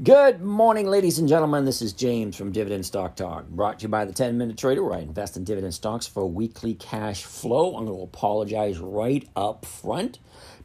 Good 0.00 0.40
morning, 0.40 0.86
ladies 0.86 1.18
and 1.18 1.28
gentlemen. 1.28 1.66
This 1.66 1.82
is 1.82 1.92
James 1.92 2.34
from 2.34 2.50
Dividend 2.50 2.86
Stock 2.86 3.14
Talk, 3.14 3.46
brought 3.48 3.80
to 3.80 3.82
you 3.82 3.88
by 3.90 4.06
the 4.06 4.12
10 4.12 4.38
Minute 4.38 4.56
Trader, 4.56 4.82
where 4.82 4.94
I 4.94 5.02
invest 5.02 5.36
in 5.36 5.44
dividend 5.44 5.74
stocks 5.74 6.06
for 6.06 6.24
weekly 6.24 6.72
cash 6.72 7.24
flow. 7.24 7.76
I'm 7.76 7.84
going 7.84 7.98
to 7.98 8.02
apologize 8.02 8.78
right 8.78 9.28
up 9.36 9.66
front 9.66 10.18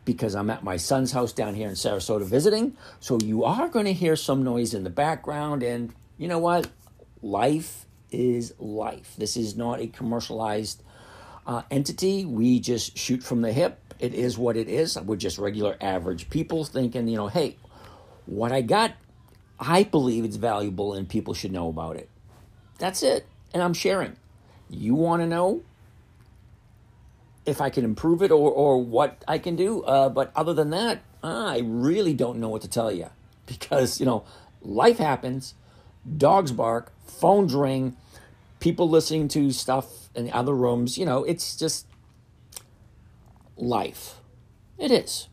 because 0.05 0.33
I'm 0.33 0.49
at 0.49 0.63
my 0.63 0.77
son's 0.77 1.11
house 1.11 1.33
down 1.33 1.55
here 1.55 1.67
in 1.67 1.75
Sarasota 1.75 2.23
visiting. 2.23 2.77
So 3.01 3.19
you 3.21 3.43
are 3.43 3.67
going 3.67 3.83
to 3.83 3.91
hear 3.91 4.15
some 4.15 4.45
noise 4.45 4.73
in 4.73 4.85
the 4.85 4.89
background. 4.89 5.61
And 5.61 5.93
you 6.17 6.29
know 6.29 6.39
what? 6.39 6.69
Life 7.21 7.85
is 8.09 8.53
life. 8.59 9.13
This 9.17 9.35
is 9.35 9.57
not 9.57 9.81
a 9.81 9.87
commercialized 9.87 10.83
uh, 11.45 11.63
entity. 11.69 12.23
We 12.23 12.61
just 12.61 12.97
shoot 12.97 13.21
from 13.21 13.41
the 13.41 13.51
hip. 13.51 13.93
It 13.99 14.13
is 14.13 14.37
what 14.37 14.55
it 14.55 14.69
is. 14.69 14.97
We're 14.97 15.17
just 15.17 15.37
regular 15.37 15.75
average 15.81 16.29
people 16.29 16.63
thinking, 16.63 17.09
you 17.09 17.17
know, 17.17 17.27
hey, 17.27 17.57
what 18.25 18.53
I 18.53 18.61
got 18.61 18.93
I 19.59 19.83
believe 19.83 20.23
it's 20.23 20.35
valuable 20.35 20.93
and 20.93 21.07
people 21.07 21.33
should 21.33 21.51
know 21.51 21.69
about 21.69 21.95
it. 21.95 22.09
That's 22.77 23.01
it. 23.03 23.25
And 23.53 23.63
I'm 23.63 23.73
sharing. 23.73 24.15
You 24.69 24.95
want 24.95 25.21
to 25.21 25.27
know 25.27 25.63
if 27.45 27.61
I 27.61 27.69
can 27.69 27.83
improve 27.83 28.21
it 28.21 28.31
or, 28.31 28.51
or 28.51 28.83
what 28.83 29.23
I 29.27 29.37
can 29.37 29.55
do. 29.55 29.83
Uh, 29.83 30.09
but 30.09 30.31
other 30.35 30.53
than 30.53 30.69
that, 30.71 31.01
I 31.23 31.61
really 31.63 32.13
don't 32.13 32.39
know 32.39 32.49
what 32.49 32.61
to 32.61 32.67
tell 32.67 32.91
you 32.91 33.09
because, 33.45 33.99
you 33.99 34.05
know, 34.05 34.25
life 34.61 34.97
happens, 34.97 35.55
dogs 36.17 36.51
bark, 36.51 36.91
phones 37.05 37.55
ring, 37.55 37.95
people 38.59 38.89
listening 38.89 39.27
to 39.29 39.51
stuff 39.51 40.09
in 40.13 40.31
other 40.31 40.53
rooms. 40.53 40.97
You 40.97 41.05
know, 41.05 41.23
it's 41.23 41.55
just 41.55 41.87
life. 43.55 44.15
It 44.77 44.91
is. 44.91 45.29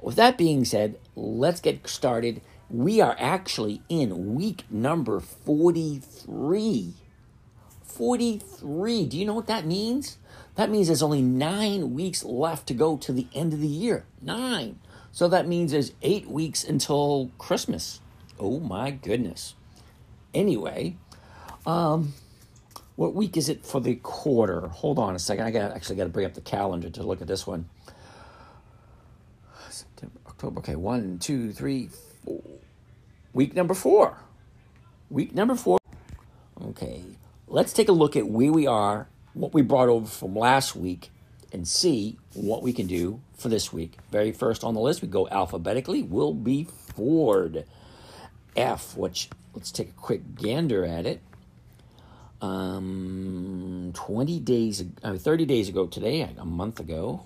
With 0.00 0.16
that 0.16 0.36
being 0.36 0.64
said, 0.64 0.98
let's 1.16 1.60
get 1.60 1.88
started 1.88 2.42
we 2.74 3.00
are 3.00 3.14
actually 3.20 3.82
in 3.88 4.34
week 4.34 4.64
number 4.68 5.20
43. 5.20 6.94
43. 7.84 9.06
Do 9.06 9.16
you 9.16 9.24
know 9.24 9.34
what 9.34 9.46
that 9.46 9.64
means? 9.64 10.18
That 10.56 10.70
means 10.70 10.88
there's 10.88 11.02
only 11.02 11.22
nine 11.22 11.94
weeks 11.94 12.24
left 12.24 12.66
to 12.66 12.74
go 12.74 12.96
to 12.96 13.12
the 13.12 13.28
end 13.32 13.52
of 13.52 13.60
the 13.60 13.68
year. 13.68 14.06
Nine. 14.20 14.80
So 15.12 15.28
that 15.28 15.46
means 15.46 15.70
there's 15.70 15.92
eight 16.02 16.26
weeks 16.26 16.64
until 16.64 17.30
Christmas. 17.38 18.00
Oh 18.40 18.58
my 18.58 18.90
goodness. 18.90 19.54
Anyway, 20.32 20.96
um, 21.64 22.14
what 22.96 23.14
week 23.14 23.36
is 23.36 23.48
it 23.48 23.64
for 23.64 23.80
the 23.80 23.94
quarter? 23.94 24.66
Hold 24.66 24.98
on 24.98 25.14
a 25.14 25.20
second. 25.20 25.44
I 25.44 25.52
got 25.52 25.70
actually 25.70 25.94
got 25.96 26.04
to 26.04 26.10
bring 26.10 26.26
up 26.26 26.34
the 26.34 26.40
calendar 26.40 26.90
to 26.90 27.04
look 27.04 27.22
at 27.22 27.28
this 27.28 27.46
one. 27.46 27.68
September, 29.70 30.18
October. 30.26 30.58
Okay, 30.58 30.74
one, 30.74 31.20
two, 31.20 31.52
three. 31.52 31.90
Week 33.32 33.54
number 33.54 33.74
four. 33.74 34.18
Week 35.10 35.34
number 35.34 35.54
four. 35.54 35.78
Okay, 36.62 37.02
let's 37.48 37.72
take 37.72 37.88
a 37.88 37.92
look 37.92 38.16
at 38.16 38.26
where 38.28 38.52
we 38.52 38.66
are, 38.66 39.08
what 39.32 39.52
we 39.52 39.62
brought 39.62 39.88
over 39.88 40.06
from 40.06 40.36
last 40.36 40.76
week, 40.76 41.10
and 41.52 41.66
see 41.66 42.16
what 42.32 42.62
we 42.62 42.72
can 42.72 42.86
do 42.86 43.20
for 43.36 43.48
this 43.48 43.72
week. 43.72 43.98
Very 44.10 44.32
first 44.32 44.64
on 44.64 44.74
the 44.74 44.80
list, 44.80 45.02
we 45.02 45.08
go 45.08 45.28
alphabetically, 45.28 46.02
will 46.02 46.32
be 46.32 46.64
Ford. 46.64 47.64
F, 48.56 48.96
which 48.96 49.30
let's 49.52 49.70
take 49.70 49.88
a 49.88 49.92
quick 49.92 50.36
gander 50.36 50.84
at 50.84 51.06
it. 51.06 51.20
Um, 52.40 53.92
20 53.94 54.38
days, 54.40 54.84
uh, 55.02 55.16
30 55.16 55.46
days 55.46 55.68
ago 55.68 55.86
today, 55.86 56.28
a 56.38 56.44
month 56.44 56.78
ago, 56.78 57.24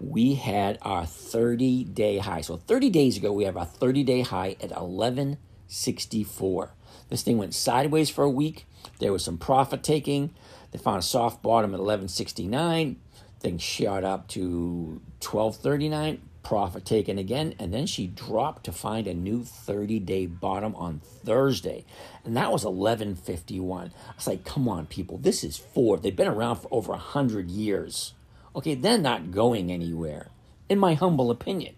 we 0.00 0.34
had 0.34 0.78
our 0.82 1.06
30 1.06 1.84
day 1.84 2.18
high. 2.18 2.40
So 2.40 2.56
30 2.56 2.90
days 2.90 3.16
ago, 3.16 3.32
we 3.32 3.44
have 3.44 3.56
our 3.56 3.64
30 3.64 4.02
day 4.04 4.22
high 4.22 4.56
at 4.60 4.70
1164. 4.70 6.74
This 7.08 7.22
thing 7.22 7.38
went 7.38 7.54
sideways 7.54 8.10
for 8.10 8.24
a 8.24 8.30
week. 8.30 8.66
There 8.98 9.12
was 9.12 9.24
some 9.24 9.38
profit 9.38 9.82
taking. 9.82 10.34
They 10.70 10.78
found 10.78 10.98
a 10.98 11.02
soft 11.02 11.42
bottom 11.42 11.70
at 11.70 11.80
1169. 11.80 12.96
Things 13.40 13.62
shot 13.62 14.04
up 14.04 14.28
to 14.28 15.00
1239. 15.20 16.20
Profit 16.42 16.84
taken 16.84 17.18
again. 17.18 17.54
And 17.58 17.72
then 17.72 17.86
she 17.86 18.06
dropped 18.06 18.64
to 18.64 18.72
find 18.72 19.06
a 19.06 19.14
new 19.14 19.44
30 19.44 20.00
day 20.00 20.26
bottom 20.26 20.74
on 20.74 21.00
Thursday. 21.24 21.84
And 22.24 22.36
that 22.36 22.52
was 22.52 22.64
1151. 22.64 23.86
I 23.86 23.90
was 24.14 24.26
like, 24.26 24.44
come 24.44 24.68
on, 24.68 24.86
people. 24.86 25.18
This 25.18 25.44
is 25.44 25.56
Ford. 25.56 26.02
They've 26.02 26.14
been 26.14 26.28
around 26.28 26.56
for 26.56 26.68
over 26.70 26.92
100 26.92 27.50
years 27.50 28.12
Okay, 28.56 28.74
they're 28.74 28.98
not 28.98 29.30
going 29.30 29.72
anywhere, 29.72 30.28
in 30.68 30.78
my 30.78 30.94
humble 30.94 31.30
opinion. 31.30 31.74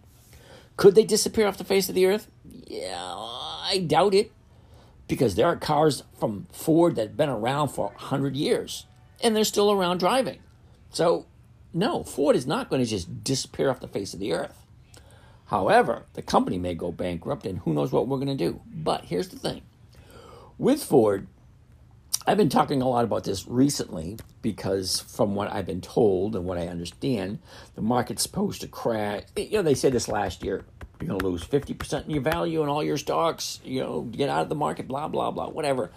Could 0.76 0.94
they 0.94 1.04
disappear 1.04 1.46
off 1.46 1.58
the 1.58 1.64
face 1.64 1.88
of 1.88 1.94
the 1.94 2.06
earth? 2.06 2.28
Yeah, 2.44 3.02
I 3.02 3.84
doubt 3.86 4.14
it. 4.14 4.32
Because 5.08 5.36
there 5.36 5.46
are 5.46 5.56
cars 5.56 6.02
from 6.18 6.48
Ford 6.52 6.96
that 6.96 7.08
have 7.08 7.16
been 7.16 7.28
around 7.28 7.68
for 7.68 7.86
100 7.86 8.34
years 8.34 8.86
and 9.22 9.34
they're 9.34 9.44
still 9.44 9.70
around 9.70 9.98
driving. 9.98 10.38
So, 10.90 11.26
no, 11.72 12.02
Ford 12.02 12.36
is 12.36 12.46
not 12.46 12.68
going 12.68 12.82
to 12.82 12.88
just 12.88 13.22
disappear 13.22 13.70
off 13.70 13.80
the 13.80 13.88
face 13.88 14.14
of 14.14 14.20
the 14.20 14.32
earth. 14.32 14.66
However, 15.46 16.06
the 16.14 16.22
company 16.22 16.58
may 16.58 16.74
go 16.74 16.90
bankrupt 16.90 17.46
and 17.46 17.60
who 17.60 17.72
knows 17.72 17.92
what 17.92 18.08
we're 18.08 18.18
going 18.18 18.36
to 18.36 18.50
do. 18.50 18.60
But 18.66 19.04
here's 19.04 19.28
the 19.28 19.38
thing 19.38 19.62
with 20.58 20.82
Ford, 20.82 21.26
I've 22.26 22.36
been 22.36 22.48
talking 22.48 22.82
a 22.82 22.88
lot 22.88 23.04
about 23.04 23.24
this 23.24 23.46
recently 23.46 24.16
because, 24.46 25.00
from 25.00 25.34
what 25.34 25.50
I've 25.52 25.66
been 25.66 25.80
told 25.80 26.36
and 26.36 26.44
what 26.44 26.56
I 26.56 26.68
understand, 26.68 27.40
the 27.74 27.82
market's 27.82 28.22
supposed 28.22 28.60
to 28.60 28.68
crash. 28.68 29.24
You 29.36 29.50
know, 29.54 29.62
they 29.62 29.74
said 29.74 29.92
this 29.92 30.06
last 30.06 30.44
year. 30.44 30.64
You're 31.00 31.08
going 31.08 31.18
to 31.18 31.26
lose 31.26 31.44
50% 31.44 32.04
in 32.04 32.10
your 32.12 32.22
value 32.22 32.62
in 32.62 32.68
all 32.68 32.84
your 32.84 32.96
stocks, 32.96 33.58
you 33.64 33.80
know, 33.80 34.02
get 34.02 34.28
out 34.28 34.42
of 34.42 34.48
the 34.48 34.54
market, 34.54 34.86
blah, 34.86 35.08
blah, 35.08 35.32
blah, 35.32 35.48
whatever. 35.48 35.90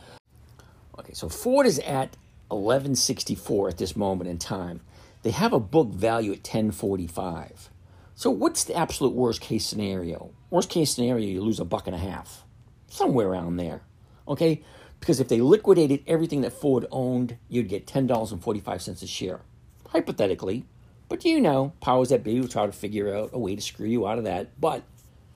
Okay, 0.98 1.14
so 1.14 1.30
Ford 1.30 1.68
is 1.68 1.78
at 1.78 2.18
1164 2.48 3.70
at 3.70 3.78
this 3.78 3.96
moment 3.96 4.28
in 4.28 4.40
time. 4.40 4.82
They 5.22 5.30
have 5.30 5.54
a 5.54 5.60
book 5.60 5.90
value 5.90 6.32
at 6.32 6.40
1045. 6.40 7.70
So 8.16 8.32
what's 8.32 8.64
the 8.64 8.76
absolute 8.76 9.14
worst 9.14 9.42
case 9.42 9.64
scenario? 9.64 10.32
Worst 10.50 10.72
case 10.72 10.96
scenario, 10.96 11.28
you 11.28 11.42
lose 11.42 11.60
a 11.60 11.66
buck 11.66 11.86
and 11.86 11.96
a 11.96 12.00
half. 12.00 12.44
Somewhere 12.88 13.28
around 13.28 13.58
there. 13.58 13.82
Okay? 14.28 14.64
Because 15.00 15.20
if 15.20 15.28
they 15.28 15.42
liquidated 15.42 16.04
everything 16.08 16.42
that 16.42 16.54
Ford 16.54 16.86
owned, 16.92 17.38
you'd 17.48 17.70
get 17.70 17.88
$10.45 17.88 19.02
a 19.02 19.08
share. 19.08 19.42
Hypothetically. 19.90 20.66
But 21.08 21.26
you 21.26 21.40
know, 21.40 21.74
powers 21.82 22.10
that 22.10 22.24
be 22.24 22.40
will 22.40 22.48
try 22.48 22.66
to 22.66 22.72
figure 22.72 23.16
out 23.16 23.32
a 23.34 23.40
way 23.40 23.56
to 23.56 23.62
screw 23.62 23.88
you 23.88 24.08
out 24.08 24.18
of 24.18 24.26
that. 24.26 24.60
But 24.60 24.84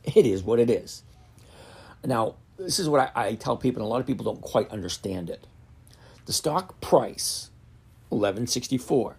it 0.04 0.26
is 0.26 0.44
what 0.44 0.60
it 0.60 0.70
is. 0.70 1.04
Now, 2.06 2.36
this 2.58 2.80
is 2.80 2.90
what 2.90 3.12
I, 3.16 3.28
I 3.28 3.36
tell 3.36 3.58
people, 3.58 3.82
and 3.82 3.88
a 3.88 3.90
lot 3.90 4.02
of 4.02 4.08
people 4.08 4.26
don't 4.26 4.42
quite 4.42 4.70
understand 4.70 5.30
it. 5.30 5.48
The 6.26 6.34
stock 6.34 6.80
price, 6.82 7.50
1164, 8.10 9.18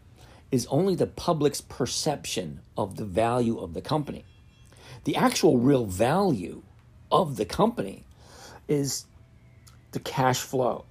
is 0.53 0.67
only 0.67 0.95
the 0.95 1.07
public's 1.07 1.61
perception 1.61 2.61
of 2.77 2.97
the 2.97 3.05
value 3.05 3.59
of 3.59 3.75
the 3.75 3.81
company. 3.81 4.25
The 5.05 5.17
actual 5.17 5.59
real 5.59 5.85
value 5.85 6.63
of 7.11 7.37
the 7.37 7.45
company 7.45 8.05
is 8.69 9.07
the 9.95 10.01
cash 10.01 10.41
flow, 10.41 10.85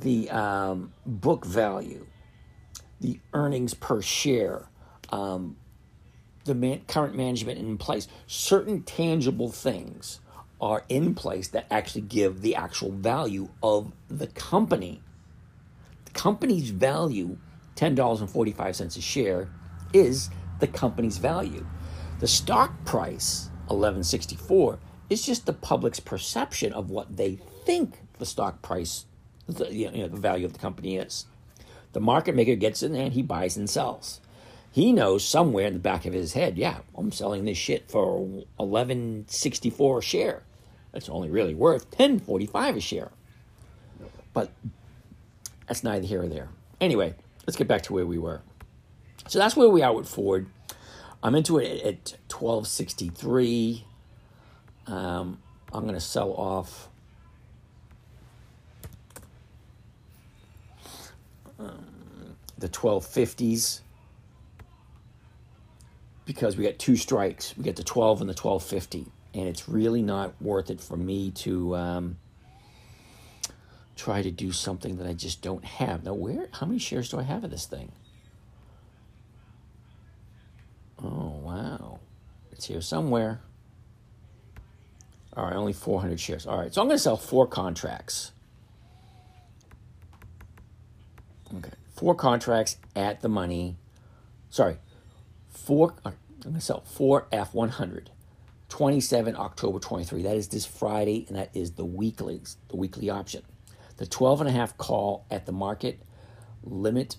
the 0.00 0.28
um, 0.28 0.92
book 1.06 1.46
value, 1.46 2.04
the 3.00 3.18
earnings 3.32 3.74
per 3.74 4.02
share, 4.02 4.66
um, 5.10 5.56
the 6.44 6.54
man- 6.54 6.82
current 6.88 7.16
management 7.16 7.58
in 7.58 7.78
place. 7.78 8.08
Certain 8.26 8.82
tangible 8.82 9.50
things 9.50 10.20
are 10.60 10.84
in 10.88 11.14
place 11.14 11.48
that 11.48 11.66
actually 11.70 12.00
give 12.02 12.42
the 12.42 12.56
actual 12.56 12.90
value 12.90 13.48
of 13.62 13.92
the 14.08 14.26
company. 14.26 15.00
The 16.06 16.10
company's 16.10 16.70
value, 16.70 17.38
$10.45 17.76 18.96
a 18.96 19.00
share, 19.00 19.48
is 19.92 20.28
the 20.58 20.66
company's 20.66 21.18
value. 21.18 21.64
The 22.18 22.26
stock 22.26 22.84
price, 22.84 23.48
1164, 23.68 24.80
is 25.08 25.24
just 25.24 25.46
the 25.46 25.52
public's 25.52 26.00
perception 26.00 26.72
of 26.72 26.90
what 26.90 27.16
they 27.16 27.38
think 27.64 27.98
the 28.24 28.30
stock 28.30 28.62
price, 28.62 29.04
the, 29.46 29.72
you 29.72 29.90
know, 29.90 30.08
the 30.08 30.16
value 30.16 30.46
of 30.46 30.54
the 30.54 30.58
company 30.58 30.96
is. 30.96 31.26
The 31.92 32.00
market 32.00 32.34
maker 32.34 32.54
gets 32.56 32.82
in 32.82 32.92
there 32.92 33.04
and 33.04 33.12
he 33.12 33.22
buys 33.22 33.56
and 33.56 33.68
sells. 33.68 34.20
He 34.72 34.92
knows 34.92 35.24
somewhere 35.24 35.66
in 35.66 35.74
the 35.74 35.78
back 35.78 36.06
of 36.06 36.14
his 36.14 36.32
head, 36.32 36.56
yeah, 36.58 36.78
I'm 36.96 37.12
selling 37.12 37.44
this 37.44 37.58
shit 37.58 37.88
for 37.90 38.18
1164 38.56 39.98
a 39.98 40.02
share. 40.02 40.42
That's 40.92 41.08
only 41.08 41.30
really 41.30 41.54
worth 41.54 41.84
1045 41.90 42.76
a 42.76 42.80
share. 42.80 43.10
But 44.32 44.50
that's 45.68 45.84
neither 45.84 46.06
here 46.06 46.22
or 46.22 46.28
there. 46.28 46.48
Anyway, 46.80 47.14
let's 47.46 47.56
get 47.56 47.68
back 47.68 47.82
to 47.82 47.92
where 47.92 48.06
we 48.06 48.18
were. 48.18 48.40
So 49.28 49.38
that's 49.38 49.54
where 49.54 49.68
we 49.68 49.82
are 49.82 49.94
with 49.94 50.08
Ford. 50.08 50.46
I'm 51.22 51.34
into 51.34 51.58
it 51.58 51.82
at 51.82 52.18
1263. 52.32 53.84
Um, 54.86 55.38
I'm 55.72 55.82
going 55.82 55.94
to 55.94 56.00
sell 56.00 56.32
off 56.32 56.88
the 62.64 62.70
1250s 62.70 63.80
because 66.24 66.56
we 66.56 66.64
got 66.64 66.78
two 66.78 66.96
strikes. 66.96 67.54
We 67.58 67.64
got 67.64 67.76
the 67.76 67.84
12 67.84 68.22
and 68.22 68.30
the 68.30 68.32
1250. 68.32 69.12
and 69.34 69.48
it's 69.48 69.68
really 69.68 70.00
not 70.00 70.40
worth 70.40 70.70
it 70.70 70.80
for 70.80 70.96
me 70.96 71.30
to 71.32 71.76
um, 71.76 72.16
try 73.96 74.22
to 74.22 74.30
do 74.30 74.50
something 74.50 74.96
that 74.96 75.06
I 75.06 75.12
just 75.12 75.42
don't 75.42 75.64
have. 75.64 76.04
Now, 76.04 76.14
where? 76.14 76.48
How 76.52 76.64
many 76.64 76.78
shares 76.78 77.10
do 77.10 77.18
I 77.18 77.22
have 77.22 77.44
of 77.44 77.50
this 77.50 77.66
thing? 77.66 77.92
Oh 81.02 81.40
wow, 81.42 81.98
it's 82.50 82.64
here 82.64 82.80
somewhere. 82.80 83.40
All 85.36 85.44
right, 85.44 85.54
only 85.54 85.74
400 85.74 86.18
shares. 86.18 86.46
All 86.46 86.56
right, 86.56 86.72
so 86.72 86.80
I'm 86.80 86.86
going 86.86 86.96
to 86.96 87.02
sell 87.02 87.16
four 87.18 87.46
contracts. 87.46 88.30
Okay, 91.58 91.72
four 92.04 92.14
contracts 92.14 92.76
at 92.94 93.22
the 93.22 93.30
money. 93.30 93.78
Sorry, 94.50 94.76
four. 95.48 95.94
I'm 96.04 96.12
to 96.52 96.60
sell 96.60 96.82
four 96.82 97.26
F100. 97.32 98.08
27 98.68 99.36
October 99.36 99.78
23. 99.78 100.22
That 100.22 100.36
is 100.36 100.48
this 100.48 100.66
Friday, 100.66 101.24
and 101.28 101.38
that 101.38 101.48
is 101.54 101.72
the 101.72 101.84
weekly, 101.84 102.42
the 102.68 102.76
weekly 102.76 103.08
option. 103.08 103.42
The 103.96 104.04
12 104.04 104.42
and 104.42 104.50
a 104.50 104.52
half 104.52 104.76
call 104.76 105.24
at 105.30 105.46
the 105.46 105.52
market 105.52 106.02
limit 106.62 107.16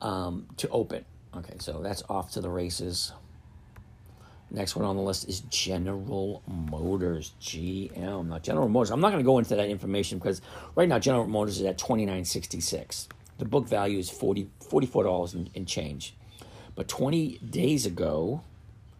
um, 0.00 0.48
to 0.56 0.68
open. 0.70 1.04
Okay, 1.36 1.54
so 1.60 1.82
that's 1.84 2.02
off 2.08 2.32
to 2.32 2.40
the 2.40 2.50
races. 2.50 3.12
Next 4.52 4.76
one 4.76 4.84
on 4.84 4.96
the 4.96 5.02
list 5.02 5.30
is 5.30 5.40
General 5.40 6.42
Motors, 6.46 7.32
GM. 7.40 8.26
Now, 8.26 8.38
General 8.38 8.68
Motors, 8.68 8.90
I'm 8.90 9.00
not 9.00 9.10
going 9.10 9.22
to 9.22 9.26
go 9.26 9.38
into 9.38 9.56
that 9.56 9.68
information 9.68 10.18
because 10.18 10.42
right 10.74 10.86
now 10.86 10.98
General 10.98 11.26
Motors 11.26 11.58
is 11.58 11.66
at 11.66 11.78
29.66. 11.78 13.08
The 13.38 13.46
book 13.46 13.66
value 13.66 13.98
is 13.98 14.10
40, 14.10 14.50
$44 14.62 15.34
and, 15.34 15.50
and 15.54 15.66
change. 15.66 16.14
But 16.74 16.86
20 16.86 17.38
days 17.38 17.86
ago, 17.86 18.42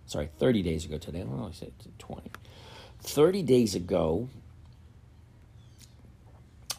sorry, 0.07 0.31
30 0.39 0.63
days 0.63 0.87
ago 0.87 0.97
today, 0.97 1.21
I 1.21 1.25
don't 1.25 1.39
know, 1.39 1.49
I 1.49 1.53
said 1.53 1.73
20. 1.99 2.31
30 3.03 3.43
days 3.43 3.75
ago, 3.75 4.31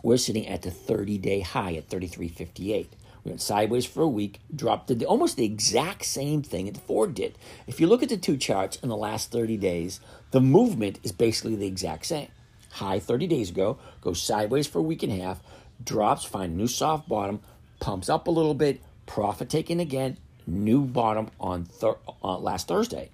we're 0.01 0.17
sitting 0.17 0.47
at 0.47 0.63
the 0.63 0.71
30 0.71 1.19
day 1.19 1.41
high 1.41 1.75
at 1.75 1.89
33.58. 1.89 2.87
We 3.23 3.31
went 3.31 3.41
sideways 3.41 3.85
for 3.85 4.03
a 4.03 4.07
week, 4.07 4.39
dropped 4.53 4.87
the, 4.87 5.05
almost 5.05 5.37
the 5.37 5.45
exact 5.45 6.05
same 6.05 6.41
thing 6.41 6.65
that 6.65 6.77
Ford 6.77 7.15
did. 7.15 7.37
If 7.67 7.79
you 7.79 7.87
look 7.87 8.03
at 8.03 8.09
the 8.09 8.17
two 8.17 8.35
charts 8.35 8.77
in 8.77 8.89
the 8.89 8.97
last 8.97 9.31
30 9.31 9.55
days, 9.57 10.01
the 10.31 10.41
movement 10.41 10.99
is 11.03 11.13
basically 11.13 11.55
the 11.55 11.67
exact 11.67 12.05
same. 12.05 12.27
High 12.71 12.99
30 12.99 13.27
days 13.27 13.49
ago, 13.49 13.77
goes 14.01 14.21
sideways 14.21 14.67
for 14.67 14.79
a 14.79 14.83
week 14.83 15.03
and 15.03 15.13
a 15.13 15.23
half, 15.23 15.41
drops, 15.83 16.25
find 16.25 16.57
new 16.57 16.67
soft 16.67 17.07
bottom, 17.07 17.39
pumps 17.79 18.09
up 18.09 18.27
a 18.27 18.31
little 18.31 18.55
bit, 18.55 18.81
profit 19.05 19.49
taking 19.49 19.79
again, 19.79 20.17
new 20.45 20.81
bottom 20.81 21.29
on 21.39 21.63
thir- 21.63 21.97
uh, 22.23 22.37
last 22.37 22.67
Thursday. 22.67 23.09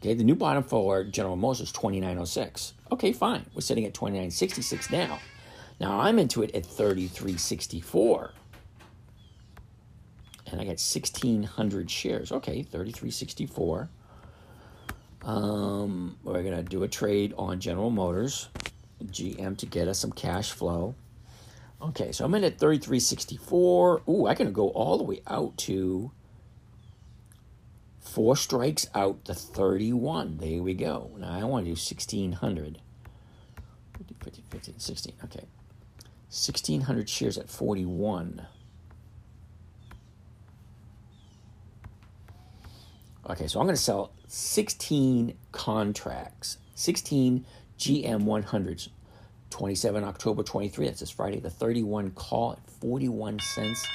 Okay, 0.00 0.14
the 0.14 0.24
new 0.24 0.34
bottom 0.34 0.62
for 0.62 1.04
General 1.04 1.36
Motors 1.36 1.60
is 1.60 1.72
2906. 1.72 2.74
Okay, 2.92 3.12
fine. 3.12 3.44
We're 3.54 3.60
sitting 3.60 3.84
at 3.84 3.92
2966 3.92 4.90
now. 4.90 5.18
Now 5.80 6.00
I'm 6.00 6.18
into 6.18 6.42
it 6.42 6.54
at 6.54 6.64
3364 6.64 8.32
and 10.52 10.60
I 10.60 10.64
got 10.64 10.80
1,600 10.80 11.90
shares. 11.90 12.32
Okay, 12.32 12.62
3364. 12.62 13.88
Um, 15.22 16.16
we're 16.24 16.42
going 16.42 16.56
to 16.56 16.62
do 16.62 16.82
a 16.82 16.88
trade 16.88 17.34
on 17.36 17.60
General 17.60 17.90
Motors, 17.90 18.48
GM, 19.04 19.56
to 19.58 19.66
get 19.66 19.88
us 19.88 19.98
some 19.98 20.12
cash 20.12 20.52
flow. 20.52 20.94
Okay, 21.82 22.12
so 22.12 22.24
I'm 22.24 22.34
in 22.34 22.44
at 22.44 22.58
3364. 22.58 24.02
Ooh, 24.08 24.26
I 24.26 24.34
can 24.34 24.52
go 24.52 24.68
all 24.70 24.98
the 24.98 25.04
way 25.04 25.22
out 25.26 25.56
to 25.58 26.10
four 28.00 28.36
strikes 28.36 28.86
out 28.94 29.24
to 29.26 29.34
31. 29.34 30.38
There 30.38 30.62
we 30.62 30.74
go. 30.74 31.10
Now 31.18 31.32
I 31.32 31.44
want 31.44 31.64
to 31.64 31.70
do 31.70 31.72
1,600. 31.72 32.80
50, 33.96 34.16
50, 34.22 34.42
50, 34.50 34.74
16. 34.78 35.14
Okay. 35.24 35.44
1,600 36.28 37.08
shares 37.08 37.38
at 37.38 37.48
41. 37.48 38.46
Okay, 43.30 43.46
so 43.46 43.60
I'm 43.60 43.66
going 43.66 43.76
to 43.76 43.80
sell 43.80 44.10
16 44.26 45.36
contracts, 45.52 46.58
16 46.74 47.46
GM 47.78 48.24
100s, 48.24 48.88
27 49.50 50.02
October 50.02 50.42
23. 50.42 50.86
That's 50.86 50.98
this 50.98 51.10
Friday. 51.10 51.38
The 51.38 51.48
31 51.48 52.10
call 52.10 52.54
at 52.54 52.70
41 52.80 53.38
cents. 53.38 53.86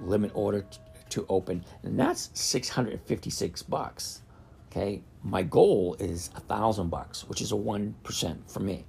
Limit 0.00 0.32
order 0.34 0.66
to 1.10 1.26
open, 1.28 1.64
and 1.84 1.98
that's 1.98 2.30
656 2.34 3.62
bucks. 3.62 4.22
Okay, 4.72 5.02
my 5.22 5.44
goal 5.44 5.94
is 6.00 6.30
a 6.34 6.40
thousand 6.40 6.88
bucks, 6.88 7.28
which 7.28 7.40
is 7.40 7.52
a 7.52 7.56
one 7.56 7.94
percent 8.02 8.50
for 8.50 8.60
me. 8.60 8.84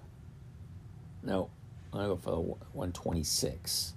No, 1.23 1.49
I'm 1.93 1.99
going 1.99 2.11
to 2.11 2.17
go 2.17 2.21
for 2.21 2.31
the 2.33 2.41
126. 2.41 3.95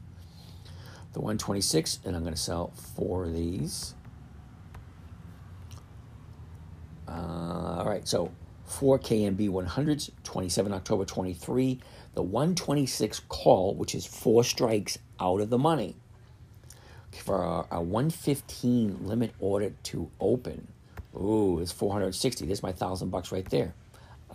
The 1.14 1.20
126, 1.20 2.00
and 2.06 2.16
I'm 2.16 2.22
going 2.22 2.36
to 2.36 2.40
sell 2.40 2.72
four 2.96 3.26
of 3.26 3.34
these. 3.34 3.96
Uh, 7.08 7.78
all 7.80 7.86
right, 7.86 8.08
so 8.08 8.32
4 8.66 9.00
KMB 9.00 9.50
100s, 9.50 10.12
27 10.24 10.74
October 10.74 11.06
23. 11.06 11.80
The 12.16 12.24
126 12.24 13.22
call, 13.28 13.76
which 13.76 13.94
is 13.94 14.06
four 14.06 14.44
strikes 14.44 14.98
out 15.20 15.42
of 15.42 15.50
the 15.50 15.58
money. 15.58 15.96
For 17.24 17.42
a, 17.42 17.78
a 17.78 17.82
115 17.82 19.00
limit 19.06 19.34
order 19.40 19.74
to 19.84 20.10
open. 20.20 20.68
Ooh, 21.16 21.60
it's 21.60 21.72
460. 21.72 22.46
There's 22.46 22.64
my 22.64 22.72
thousand 22.72 23.10
bucks 23.10 23.32
right 23.32 23.50
there. 23.50 23.74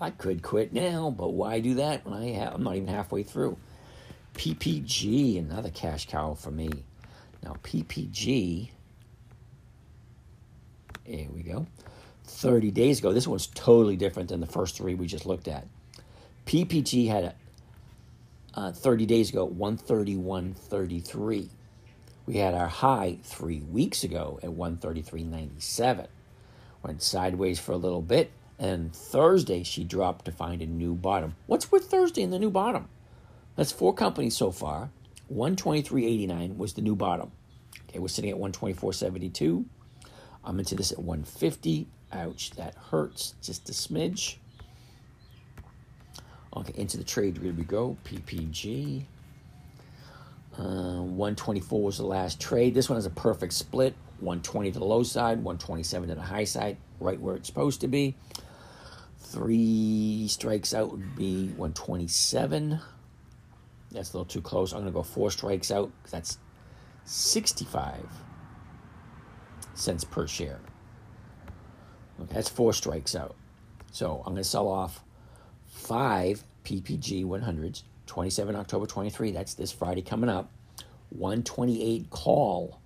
I 0.01 0.11
could 0.11 0.43
quit 0.43 0.73
now, 0.73 1.11
but 1.11 1.31
why 1.31 1.61
do 1.61 1.75
that 1.75 2.07
when 2.07 2.15
I 2.15 2.31
have, 2.31 2.55
I'm 2.55 2.63
not 2.63 2.77
even 2.77 2.89
halfway 2.89 3.23
through? 3.23 3.59
PPG, 4.35 5.39
another 5.39 5.71
cash 5.71 6.07
cow 6.07 6.35
for 6.35 6.51
me. 6.51 6.71
Now, 7.43 7.57
PPG, 7.63 8.71
here 11.05 11.29
we 11.35 11.43
go. 11.43 11.67
30 12.25 12.71
days 12.71 13.01
ago. 13.01 13.13
This 13.13 13.27
one's 13.27 13.49
totally 13.49 13.97
different 13.97 14.29
than 14.29 14.41
the 14.41 14.47
first 14.47 14.77
three 14.77 14.95
we 14.95 15.07
just 15.07 15.27
looked 15.27 15.49
at. 15.49 15.67
PPG 16.47 17.09
had 17.09 17.25
a 17.25 17.35
uh, 18.55 18.73
30 18.73 19.07
days 19.07 19.31
ago 19.31 19.49
131.33. 19.49 21.49
We 22.27 22.37
had 22.37 22.55
our 22.55 22.69
high 22.69 23.19
three 23.23 23.61
weeks 23.61 24.05
ago 24.05 24.39
at 24.43 24.51
133.97. 24.51 26.07
Went 26.83 27.03
sideways 27.03 27.59
for 27.59 27.73
a 27.73 27.77
little 27.77 28.03
bit, 28.03 28.31
and 28.59 28.95
Thursday 28.95 29.63
she 29.63 29.85
dropped 29.85 30.25
to 30.27 30.33
find 30.33 30.63
a 30.63 30.67
new 30.67 30.95
bottom. 30.95 31.37
What's 31.47 31.73
with 31.73 31.85
Thursday 31.85 32.23
and 32.23 32.33
the 32.33 32.39
new 32.39 32.51
bottom? 32.51 32.89
That's 33.57 33.73
four 33.73 33.95
companies 33.95 34.37
so 34.37 34.51
far. 34.51 34.91
123.89 35.35 36.57
was 36.57 36.75
the 36.75 36.83
new 36.83 36.97
bottom. 36.97 37.31
Okay, 37.89 37.99
we're 37.99 38.09
sitting 38.09 38.31
at 38.31 38.37
124.72. 38.37 39.65
I'm 40.45 40.59
into 40.59 40.75
this 40.75 40.93
at 40.93 40.99
150. 40.99 41.87
Ouch, 42.13 42.51
that 42.53 42.75
hurts 42.91 43.35
just 43.43 43.69
a 43.69 43.73
smidge. 43.73 44.37
Okay, 46.57 46.73
into 46.77 46.97
the 46.97 47.05
trade, 47.05 47.39
here 47.39 47.53
we 47.53 47.63
go. 47.63 47.97
PPG. 48.05 49.05
Uh, 50.59 51.03
124 51.03 51.83
was 51.83 51.99
the 51.99 52.05
last 52.05 52.41
trade. 52.41 52.75
This 52.75 52.89
one 52.89 52.99
is 52.99 53.07
a 53.07 53.11
perfect 53.11 53.53
split. 53.53 53.95
120 54.19 54.73
to 54.73 54.79
the 54.79 54.85
low 54.85 55.03
side, 55.03 55.39
127 55.39 56.09
to 56.09 56.15
the 56.15 56.21
high 56.21 56.45
side, 56.45 56.77
right 56.99 57.19
where 57.21 57.37
it's 57.37 57.47
supposed 57.47 57.81
to 57.81 57.89
be. 57.89 58.17
Three 59.19 60.27
strikes 60.29 60.75
out 60.75 60.91
would 60.91 61.17
be 61.17 61.47
127. 61.57 62.81
That's 63.93 64.13
a 64.13 64.17
little 64.17 64.25
too 64.25 64.43
close. 64.43 64.73
I'm 64.73 64.81
going 64.81 64.93
to 64.93 64.97
go 64.97 65.03
four 65.03 65.31
strikes 65.31 65.71
out 65.71 65.91
that's 66.11 66.39
65 67.05 68.07
cents 69.75 70.05
per 70.05 70.27
share. 70.27 70.61
Okay, 72.21 72.35
that's 72.35 72.49
four 72.49 72.73
strikes 72.73 73.15
out. 73.15 73.37
So 73.93 74.19
I'm 74.27 74.33
going 74.33 74.37
to 74.37 74.45
sell 74.45 74.69
off 74.69 75.03
five 75.71 76.45
PPG 76.65 77.25
100s, 77.25 77.83
27 78.07 78.55
October 78.57 78.87
23. 78.87 79.31
That's 79.31 79.55
this 79.55 79.73
Friday 79.73 80.03
coming 80.03 80.29
up. 80.29 80.51
128 81.11 82.11
call, 82.11 82.79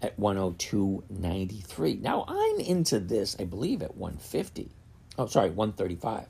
at 0.02 0.20
102.93. 0.20 2.02
Now 2.02 2.26
I'm 2.28 2.60
into 2.60 3.00
this, 3.00 3.38
I 3.40 3.46
believe, 3.46 3.82
at 3.82 3.96
150. 3.96 4.70
Oh, 5.18 5.28
sorry, 5.28 5.50
135. 5.50 6.28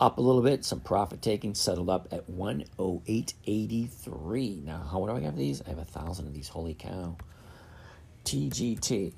Up 0.00 0.16
a 0.18 0.20
little 0.20 0.42
bit, 0.42 0.64
some 0.64 0.80
profit 0.80 1.22
taking, 1.22 1.54
settled 1.54 1.88
up 1.88 2.08
at 2.10 2.28
108.83. 2.28 4.64
Now, 4.64 4.84
how 4.90 5.06
do 5.06 5.12
I 5.12 5.20
have 5.20 5.36
these? 5.36 5.62
I 5.62 5.68
have 5.68 5.78
a 5.78 5.84
thousand 5.84 6.26
of 6.26 6.34
these. 6.34 6.48
Holy 6.48 6.74
cow. 6.74 7.16
TGT. 8.24 9.12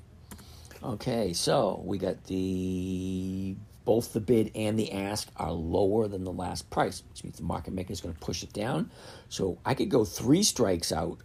Okay, 0.83 1.33
so 1.33 1.81
we 1.83 1.97
got 1.97 2.23
the 2.25 3.55
both 3.85 4.13
the 4.13 4.19
bid 4.19 4.51
and 4.55 4.77
the 4.77 4.91
ask 4.91 5.29
are 5.37 5.51
lower 5.51 6.07
than 6.07 6.23
the 6.23 6.31
last 6.31 6.69
price, 6.69 7.01
which 7.09 7.23
means 7.23 7.37
the 7.37 7.43
market 7.43 7.73
maker 7.73 7.91
is 7.93 8.01
going 8.01 8.13
to 8.13 8.19
push 8.19 8.43
it 8.43 8.53
down. 8.53 8.91
So 9.29 9.57
I 9.65 9.73
could 9.75 9.89
go 9.89 10.05
three 10.05 10.43
strikes 10.43 10.91
out 10.91 11.19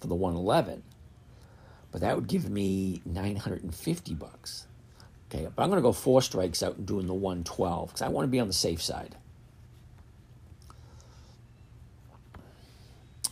for 0.00 0.08
the 0.08 0.14
111 0.14 0.82
but 1.90 2.00
that 2.00 2.14
would 2.14 2.28
give 2.28 2.50
me 2.50 3.00
950 3.04 4.14
bucks. 4.14 4.66
Okay, 5.30 5.46
but 5.54 5.62
I'm 5.62 5.68
going 5.68 5.80
to 5.80 5.86
go 5.86 5.92
four 5.92 6.22
strikes 6.22 6.62
out 6.62 6.76
and 6.76 6.86
doing 6.86 7.06
the 7.06 7.14
112 7.14 7.88
because 7.88 8.02
I 8.02 8.08
want 8.08 8.24
to 8.24 8.30
be 8.30 8.40
on 8.40 8.46
the 8.46 8.54
safe 8.54 8.82
side. 8.82 9.16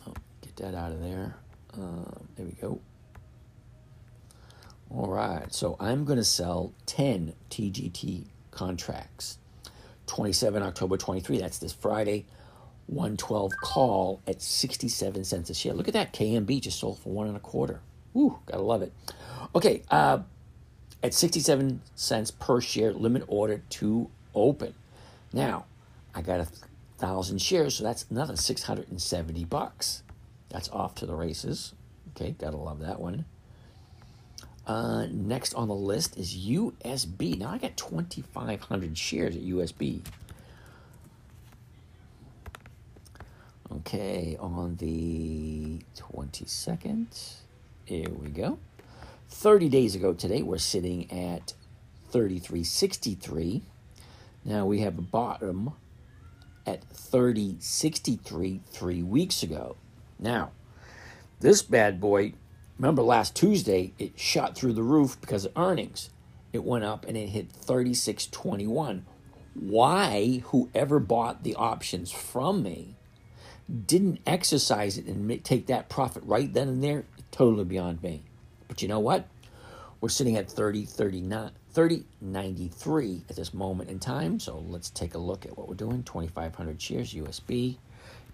Oh, 0.07 0.13
get 0.43 0.57
that 0.57 0.75
out 0.75 0.93
of 0.93 1.01
there. 1.03 1.37
Uh, 1.73 2.11
there 2.37 2.47
we 2.47 2.53
go. 2.53 2.81
All 4.91 5.09
right, 5.09 5.53
so 5.53 5.77
I'm 5.81 6.05
going 6.05 6.19
to 6.19 6.25
sell 6.25 6.73
10 6.87 7.35
TGT 7.51 8.27
contracts. 8.51 9.39
27 10.07 10.63
October 10.63 10.97
23, 10.97 11.39
that's 11.39 11.59
this 11.59 11.73
Friday. 11.73 12.27
112 12.87 13.53
call 13.63 14.23
at 14.27 14.41
67 14.41 15.25
cents 15.25 15.51
a 15.51 15.55
share. 15.55 15.73
Look 15.73 15.89
at 15.89 15.95
that. 15.95 16.13
KMB 16.13 16.61
just 16.61 16.79
sold 16.79 17.01
for 17.01 17.13
one 17.13 17.27
and 17.27 17.37
a 17.37 17.41
quarter. 17.41 17.81
Woo, 18.16 18.38
gotta 18.46 18.62
love 18.62 18.80
it. 18.80 18.94
Okay, 19.54 19.82
uh, 19.90 20.20
at 21.02 21.12
67 21.12 21.82
cents 21.96 22.30
per 22.30 22.62
share, 22.62 22.90
limit 22.94 23.25
order 23.26 23.61
to 23.68 24.08
open. 24.35 24.73
Now, 25.35 25.66
I 26.14 26.23
got 26.23 26.40
a 26.40 26.49
thousand 26.96 27.42
shares, 27.42 27.75
so 27.75 27.85
that's 27.85 28.06
another 28.11 28.35
670 28.35 29.44
bucks. 29.44 30.02
That's 30.49 30.70
off 30.70 30.94
to 30.94 31.04
the 31.04 31.14
races. 31.14 31.75
Okay, 32.16 32.35
gotta 32.38 32.56
love 32.56 32.80
that 32.80 33.00
one. 33.00 33.26
Uh, 34.66 35.08
next 35.11 35.52
on 35.52 35.68
the 35.68 35.75
list 35.75 36.16
is 36.16 36.35
USB. 36.35 37.37
Now 37.37 37.50
I 37.50 37.58
got 37.58 37.76
2,500 37.76 38.96
shares 38.96 39.37
at 39.37 39.42
USB. 39.42 40.00
Okay, 43.70 44.38
on 44.40 44.76
the 44.76 45.80
22nd. 45.94 47.42
Here 47.87 48.11
we 48.11 48.31
go. 48.31 48.59
30 49.28 49.69
days 49.69 49.95
ago 49.95 50.12
today, 50.12 50.43
we're 50.43 50.59
sitting 50.59 51.09
at 51.09 51.55
33.63. 52.12 53.62
Now 54.45 54.66
we 54.66 54.81
have 54.81 54.99
a 54.99 55.02
bottom 55.02 55.73
at 56.66 56.88
30.63 56.90 58.61
three 58.66 59.05
weeks 59.05 59.45
ago. 59.45 59.76
Now, 60.19 60.50
this 61.38 61.62
bad 61.62 62.00
boy, 62.00 62.33
remember 62.76 63.02
last 63.02 63.37
Tuesday, 63.37 63.93
it 64.00 64.19
shot 64.19 64.57
through 64.57 64.73
the 64.73 64.83
roof 64.83 65.16
because 65.21 65.45
of 65.45 65.52
earnings. 65.57 66.11
It 66.52 66.64
went 66.64 66.83
up 66.83 67.07
and 67.07 67.16
it 67.16 67.28
hit 67.28 67.52
36.21. 67.52 69.02
Why 69.55 70.43
whoever 70.47 70.99
bought 70.99 71.45
the 71.45 71.55
options 71.55 72.11
from 72.11 72.64
me 72.64 72.97
didn't 73.87 74.21
exercise 74.26 74.99
it 74.99 75.07
and 75.07 75.45
take 75.45 75.66
that 75.66 75.88
profit 75.88 76.25
right 76.25 76.52
then 76.52 76.69
and 76.69 76.83
there 76.83 77.05
totally 77.37 77.64
beyond 77.64 78.02
me. 78.02 78.23
But 78.66 78.81
you 78.81 78.88
know 78.88 79.00
what? 79.00 79.26
We're 80.00 80.09
sitting 80.09 80.37
at 80.37 80.50
30, 80.50 80.87
39, 80.87 81.50
30, 81.71 82.05
93 82.21 83.23
at 83.28 83.37
this 83.37 83.52
moment 83.52 83.90
in 83.90 83.99
time. 83.99 84.40
So 84.40 84.64
let's 84.69 84.88
take 84.90 85.14
a 85.14 85.19
look 85.19 85.45
at 85.45 85.57
what 85.57 85.69
we're 85.69 85.75
doing. 85.75 86.02
2,500 86.02 86.81
shares, 86.81 87.12
USB, 87.12 87.76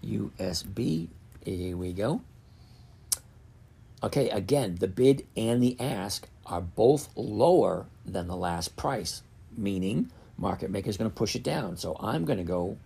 USB. 0.05 1.07
Here 1.43 1.75
we 1.75 1.91
go. 1.91 2.21
Okay, 4.01 4.29
again, 4.29 4.75
the 4.79 4.87
bid 4.87 5.25
and 5.35 5.61
the 5.61 5.77
ask 5.79 6.27
are 6.45 6.61
both 6.61 7.09
lower 7.15 7.85
than 8.05 8.27
the 8.27 8.35
last 8.35 8.75
price, 8.75 9.21
meaning 9.57 10.11
market 10.37 10.69
maker 10.69 10.89
is 10.89 10.97
going 10.97 11.09
to 11.09 11.15
push 11.15 11.35
it 11.35 11.43
down. 11.43 11.75
So 11.77 11.97
I'm 11.99 12.25
going 12.25 12.39
to 12.39 12.43
go 12.45 12.77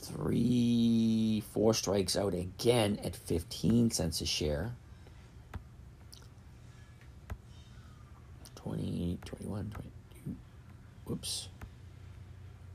three, 0.00 1.42
four 1.52 1.74
strikes 1.74 2.16
out 2.16 2.34
again 2.34 2.98
at 3.04 3.16
15 3.16 3.90
cents 3.90 4.20
a 4.20 4.26
share. 4.26 4.72
20, 8.64 9.18
21, 9.24 9.70
22, 9.70 10.36
whoops, 11.04 11.48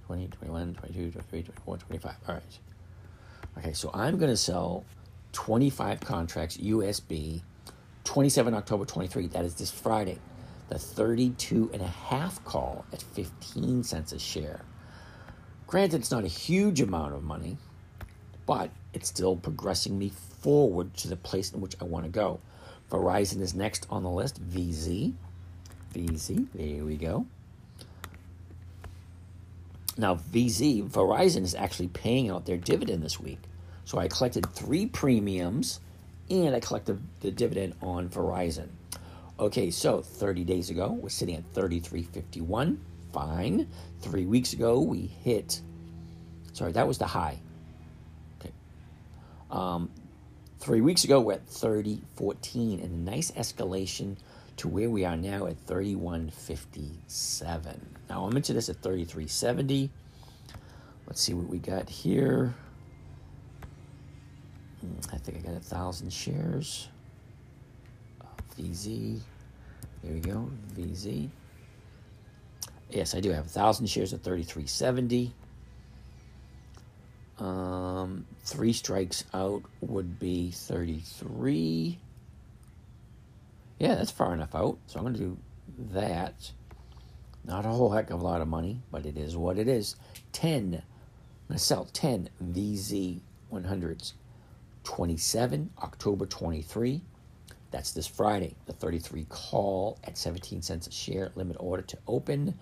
20, 0.05 0.27
21, 0.27 0.75
22, 0.75 1.11
23, 1.11 1.43
24, 1.43 1.77
25. 1.77 2.15
All 2.27 2.35
right. 2.35 2.43
Okay, 3.57 3.73
so 3.73 3.89
I'm 3.93 4.17
going 4.17 4.29
to 4.29 4.37
sell 4.37 4.85
25 5.33 5.99
contracts 6.01 6.57
USB 6.57 7.41
27 8.03 8.53
October 8.53 8.85
23. 8.85 9.27
That 9.27 9.45
is 9.45 9.55
this 9.55 9.71
Friday. 9.71 10.19
The 10.69 10.77
32 10.77 11.71
and 11.73 11.81
a 11.81 11.87
half 11.87 12.43
call 12.43 12.85
at 12.93 13.01
15 13.01 13.83
cents 13.83 14.11
a 14.13 14.19
share. 14.19 14.61
Granted, 15.65 16.01
it's 16.01 16.11
not 16.11 16.23
a 16.23 16.27
huge 16.27 16.81
amount 16.81 17.13
of 17.13 17.23
money, 17.23 17.57
but 18.45 18.69
it's 18.93 19.09
still 19.09 19.35
progressing 19.35 19.97
me 19.97 20.09
forward 20.41 20.95
to 20.97 21.07
the 21.07 21.15
place 21.15 21.51
in 21.51 21.61
which 21.61 21.75
I 21.81 21.85
want 21.85 22.05
to 22.05 22.11
go. 22.11 22.39
Verizon 22.91 23.41
is 23.41 23.53
next 23.53 23.85
on 23.89 24.03
the 24.03 24.09
list, 24.09 24.41
VZ. 24.49 25.13
VZ, 25.93 26.47
there 26.53 26.85
we 26.85 26.95
go. 26.95 27.25
Now, 29.97 30.15
VZ, 30.15 30.89
Verizon 30.89 31.43
is 31.43 31.55
actually 31.55 31.89
paying 31.89 32.29
out 32.29 32.45
their 32.45 32.57
dividend 32.57 33.03
this 33.03 33.19
week. 33.19 33.39
So 33.85 33.97
I 33.97 34.07
collected 34.07 34.45
three 34.53 34.85
premiums 34.85 35.79
and 36.29 36.55
I 36.55 36.59
collected 36.59 37.01
the 37.21 37.31
dividend 37.31 37.73
on 37.81 38.07
Verizon. 38.09 38.67
Okay, 39.39 39.71
so 39.71 40.01
30 40.01 40.43
days 40.43 40.69
ago, 40.69 40.91
we're 40.91 41.09
sitting 41.09 41.35
at 41.35 41.53
33.51. 41.53 42.77
Fine. 43.11 43.67
Three 44.01 44.25
weeks 44.25 44.53
ago, 44.53 44.79
we 44.79 45.07
hit, 45.23 45.59
sorry, 46.53 46.71
that 46.73 46.87
was 46.87 46.99
the 46.99 47.07
high. 47.07 47.39
Okay. 48.39 48.51
Um, 49.49 49.89
Three 50.59 50.81
weeks 50.81 51.05
ago, 51.05 51.21
we're 51.21 51.33
at 51.33 51.47
30.14, 51.47 52.83
and 52.83 53.07
a 53.07 53.11
nice 53.11 53.31
escalation 53.31 54.17
to 54.59 54.67
where 54.67 54.89
we 54.89 55.05
are 55.05 55.15
now 55.15 55.45
at 55.45 55.55
31.57. 55.67 57.79
Now 58.09 58.25
I'm 58.25 58.35
into 58.35 58.51
this 58.51 58.67
at 58.67 58.81
33.70. 58.81 59.89
Let's 61.07 61.21
see 61.21 61.33
what 61.33 61.47
we 61.47 61.59
got 61.59 61.87
here. 61.89 62.53
Hmm, 64.81 64.95
I 65.13 65.17
think 65.17 65.37
I 65.37 65.41
got 65.41 65.55
a 65.55 65.61
thousand 65.61 66.11
shares. 66.11 66.89
VZ. 68.59 69.21
There 70.03 70.13
we 70.13 70.19
go. 70.19 70.51
VZ. 70.75 71.29
Yes, 72.89 73.15
I 73.15 73.21
do 73.21 73.31
have 73.31 73.45
a 73.45 73.49
thousand 73.49 73.87
shares 73.87 74.13
at 74.13 74.21
33.70. 74.23 75.31
Um, 77.39 78.25
three 78.43 78.73
strikes 78.73 79.23
out 79.33 79.63
would 79.79 80.19
be 80.19 80.51
33. 80.51 81.97
Yeah, 83.79 83.95
that's 83.95 84.11
far 84.11 84.33
enough 84.33 84.53
out. 84.53 84.77
So 84.87 84.99
I'm 84.99 85.05
going 85.05 85.15
to 85.15 85.19
do 85.19 85.37
that. 85.93 86.51
Not 87.45 87.65
a 87.65 87.69
whole 87.69 87.89
heck 87.89 88.09
of 88.09 88.21
a 88.21 88.23
lot 88.23 88.41
of 88.41 88.47
money, 88.47 88.81
but 88.91 89.05
it 89.05 89.17
is 89.17 89.35
what 89.37 89.57
it 89.57 89.67
is. 89.67 89.95
10. 90.33 90.57
I'm 90.59 90.71
going 90.71 90.83
to 91.57 91.57
sell 91.57 91.85
10 91.85 92.29
VZ 92.43 93.21
100s. 93.51 94.13
27, 94.83 95.69
October 95.81 96.25
23. 96.25 97.01
That's 97.71 97.91
this 97.91 98.07
Friday. 98.07 98.55
The 98.65 98.73
33 98.73 99.25
call 99.29 99.99
at 100.03 100.17
17 100.17 100.61
cents 100.61 100.87
a 100.87 100.91
share. 100.91 101.31
Limit 101.35 101.57
order 101.59 101.83
to 101.83 101.97
open 102.07 102.55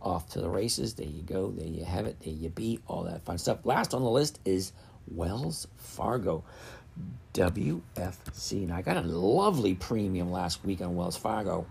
off 0.00 0.28
to 0.30 0.40
the 0.40 0.48
races. 0.48 0.94
There 0.94 1.06
you 1.06 1.22
go. 1.22 1.50
There 1.50 1.66
you 1.66 1.84
have 1.84 2.06
it. 2.06 2.20
There 2.20 2.32
you 2.32 2.48
be. 2.48 2.78
All 2.86 3.02
that 3.04 3.24
fun 3.24 3.38
stuff. 3.38 3.58
Last 3.64 3.94
on 3.94 4.02
the 4.02 4.10
list 4.10 4.40
is 4.44 4.72
Wells 5.08 5.66
Fargo. 5.76 6.44
WFC. 7.34 8.68
Now, 8.68 8.76
I 8.76 8.82
got 8.82 8.96
a 8.96 9.02
lovely 9.02 9.74
premium 9.74 10.30
last 10.30 10.64
week 10.64 10.80
on 10.80 10.94
Wells 10.94 11.16
Fargo. 11.16 11.66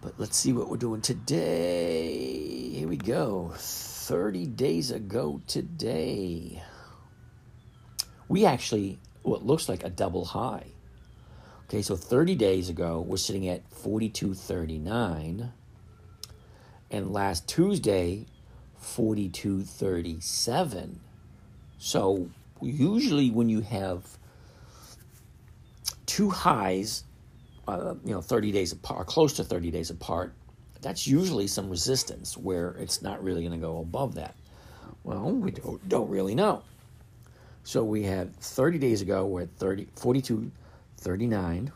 But 0.00 0.14
let's 0.18 0.36
see 0.36 0.52
what 0.52 0.68
we're 0.68 0.76
doing 0.76 1.00
today. 1.00 2.70
Here 2.70 2.88
we 2.88 2.96
go. 2.96 3.52
30 3.56 4.46
days 4.46 4.90
ago 4.90 5.40
today, 5.46 6.62
we 8.28 8.46
actually, 8.46 8.98
what 9.22 9.44
looks 9.44 9.68
like 9.68 9.84
a 9.84 9.90
double 9.90 10.24
high. 10.24 10.66
Okay, 11.64 11.82
so 11.82 11.96
30 11.96 12.36
days 12.36 12.70
ago, 12.70 13.04
we're 13.06 13.16
sitting 13.16 13.48
at 13.48 13.68
42.39 13.70 15.50
and 16.90 17.12
last 17.12 17.46
Tuesday, 17.46 18.24
4237. 18.78 21.00
So 21.78 22.30
usually 22.60 23.30
when 23.30 23.48
you 23.48 23.60
have 23.60 24.06
two 26.06 26.30
highs, 26.30 27.04
uh, 27.66 27.94
you 28.04 28.12
know, 28.12 28.20
30 28.20 28.52
days 28.52 28.72
apart, 28.72 29.00
or 29.00 29.04
close 29.04 29.34
to 29.34 29.44
30 29.44 29.70
days 29.70 29.90
apart, 29.90 30.34
that's 30.80 31.06
usually 31.06 31.46
some 31.46 31.68
resistance 31.68 32.36
where 32.36 32.70
it's 32.72 33.02
not 33.02 33.22
really 33.22 33.42
going 33.42 33.52
to 33.52 33.58
go 33.58 33.78
above 33.80 34.14
that. 34.14 34.34
Well, 35.04 35.30
we 35.30 35.50
don't, 35.50 35.88
don't 35.88 36.08
really 36.08 36.34
know. 36.34 36.62
So 37.64 37.84
we 37.84 38.02
had 38.04 38.34
30 38.36 38.78
days 38.78 39.02
ago, 39.02 39.26
we're 39.26 39.42
at 39.42 39.50
30, 39.56 39.88
42, 39.96 40.50
39 40.98 41.72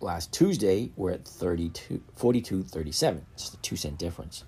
last 0.00 0.32
Tuesday, 0.32 0.90
we're 0.96 1.12
at 1.12 1.24
32, 1.24 2.02
42, 2.16 2.62
37. 2.64 3.26
Just 3.36 3.54
a 3.54 3.56
two 3.58 3.76
cent 3.76 3.98
difference. 3.98 4.44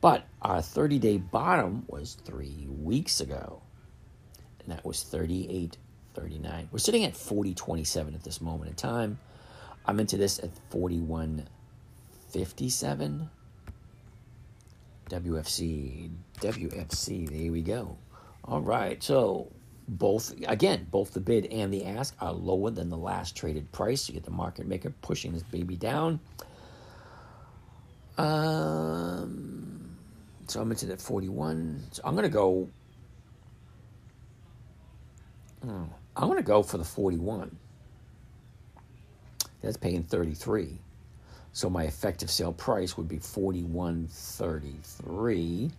But 0.00 0.24
our 0.40 0.62
30 0.62 0.98
day 0.98 1.18
bottom 1.18 1.84
was 1.86 2.16
three 2.24 2.66
weeks 2.68 3.20
ago, 3.20 3.62
that 4.70 4.84
was 4.84 5.02
38, 5.02 5.76
39. 6.14 6.68
We're 6.72 6.78
sitting 6.78 7.04
at 7.04 7.16
40, 7.16 7.54
27 7.54 8.14
at 8.14 8.22
this 8.22 8.40
moment 8.40 8.70
in 8.70 8.76
time. 8.76 9.18
I'm 9.86 10.00
into 10.00 10.16
this 10.16 10.38
at 10.38 10.50
41, 10.70 11.46
57. 12.30 13.30
WFC, 15.08 16.10
WFC, 16.40 17.28
there 17.28 17.52
we 17.52 17.62
go. 17.62 17.98
All 18.44 18.60
right, 18.60 19.02
so 19.02 19.50
both 19.90 20.32
again 20.46 20.86
both 20.90 21.12
the 21.12 21.20
bid 21.20 21.46
and 21.46 21.74
the 21.74 21.84
ask 21.84 22.14
are 22.20 22.32
lower 22.32 22.70
than 22.70 22.88
the 22.88 22.96
last 22.96 23.34
traded 23.36 23.70
price 23.72 24.08
you 24.08 24.14
get 24.14 24.22
the 24.22 24.30
market 24.30 24.66
maker 24.66 24.90
pushing 25.02 25.32
this 25.32 25.42
baby 25.42 25.74
down 25.74 26.20
um, 28.18 29.96
so 30.46 30.60
i'm 30.60 30.70
into 30.70 30.86
that 30.86 31.00
41 31.00 31.82
so 31.90 32.02
i'm 32.04 32.14
going 32.14 32.22
to 32.22 32.28
go 32.28 32.68
i'm 35.62 36.28
going 36.28 36.36
to 36.36 36.42
go 36.42 36.62
for 36.62 36.78
the 36.78 36.84
41 36.84 37.54
that's 39.62 39.76
paying 39.76 40.02
33 40.02 40.78
so 41.52 41.68
my 41.68 41.84
effective 41.84 42.30
sale 42.30 42.52
price 42.52 42.96
would 42.96 43.08
be 43.08 43.18
41.33 43.18 45.70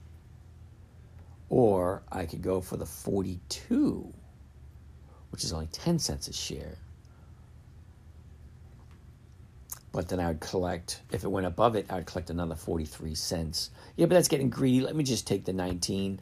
or 1.51 2.01
I 2.09 2.25
could 2.25 2.41
go 2.41 2.61
for 2.61 2.77
the 2.77 2.85
42, 2.85 4.13
which 5.31 5.43
is 5.43 5.51
only 5.51 5.67
10 5.67 5.99
cents 5.99 6.29
a 6.29 6.33
share. 6.33 6.77
But 9.91 10.07
then 10.07 10.21
I 10.21 10.29
would 10.29 10.39
collect, 10.39 11.01
if 11.11 11.25
it 11.25 11.27
went 11.27 11.45
above 11.45 11.75
it, 11.75 11.87
I 11.89 11.95
would 11.95 12.05
collect 12.05 12.29
another 12.29 12.55
43 12.55 13.13
cents. 13.15 13.69
Yeah, 13.97 14.05
but 14.05 14.15
that's 14.15 14.29
getting 14.29 14.49
greedy. 14.49 14.79
Let 14.79 14.95
me 14.95 15.03
just 15.03 15.27
take 15.27 15.43
the 15.43 15.51
19 15.51 16.21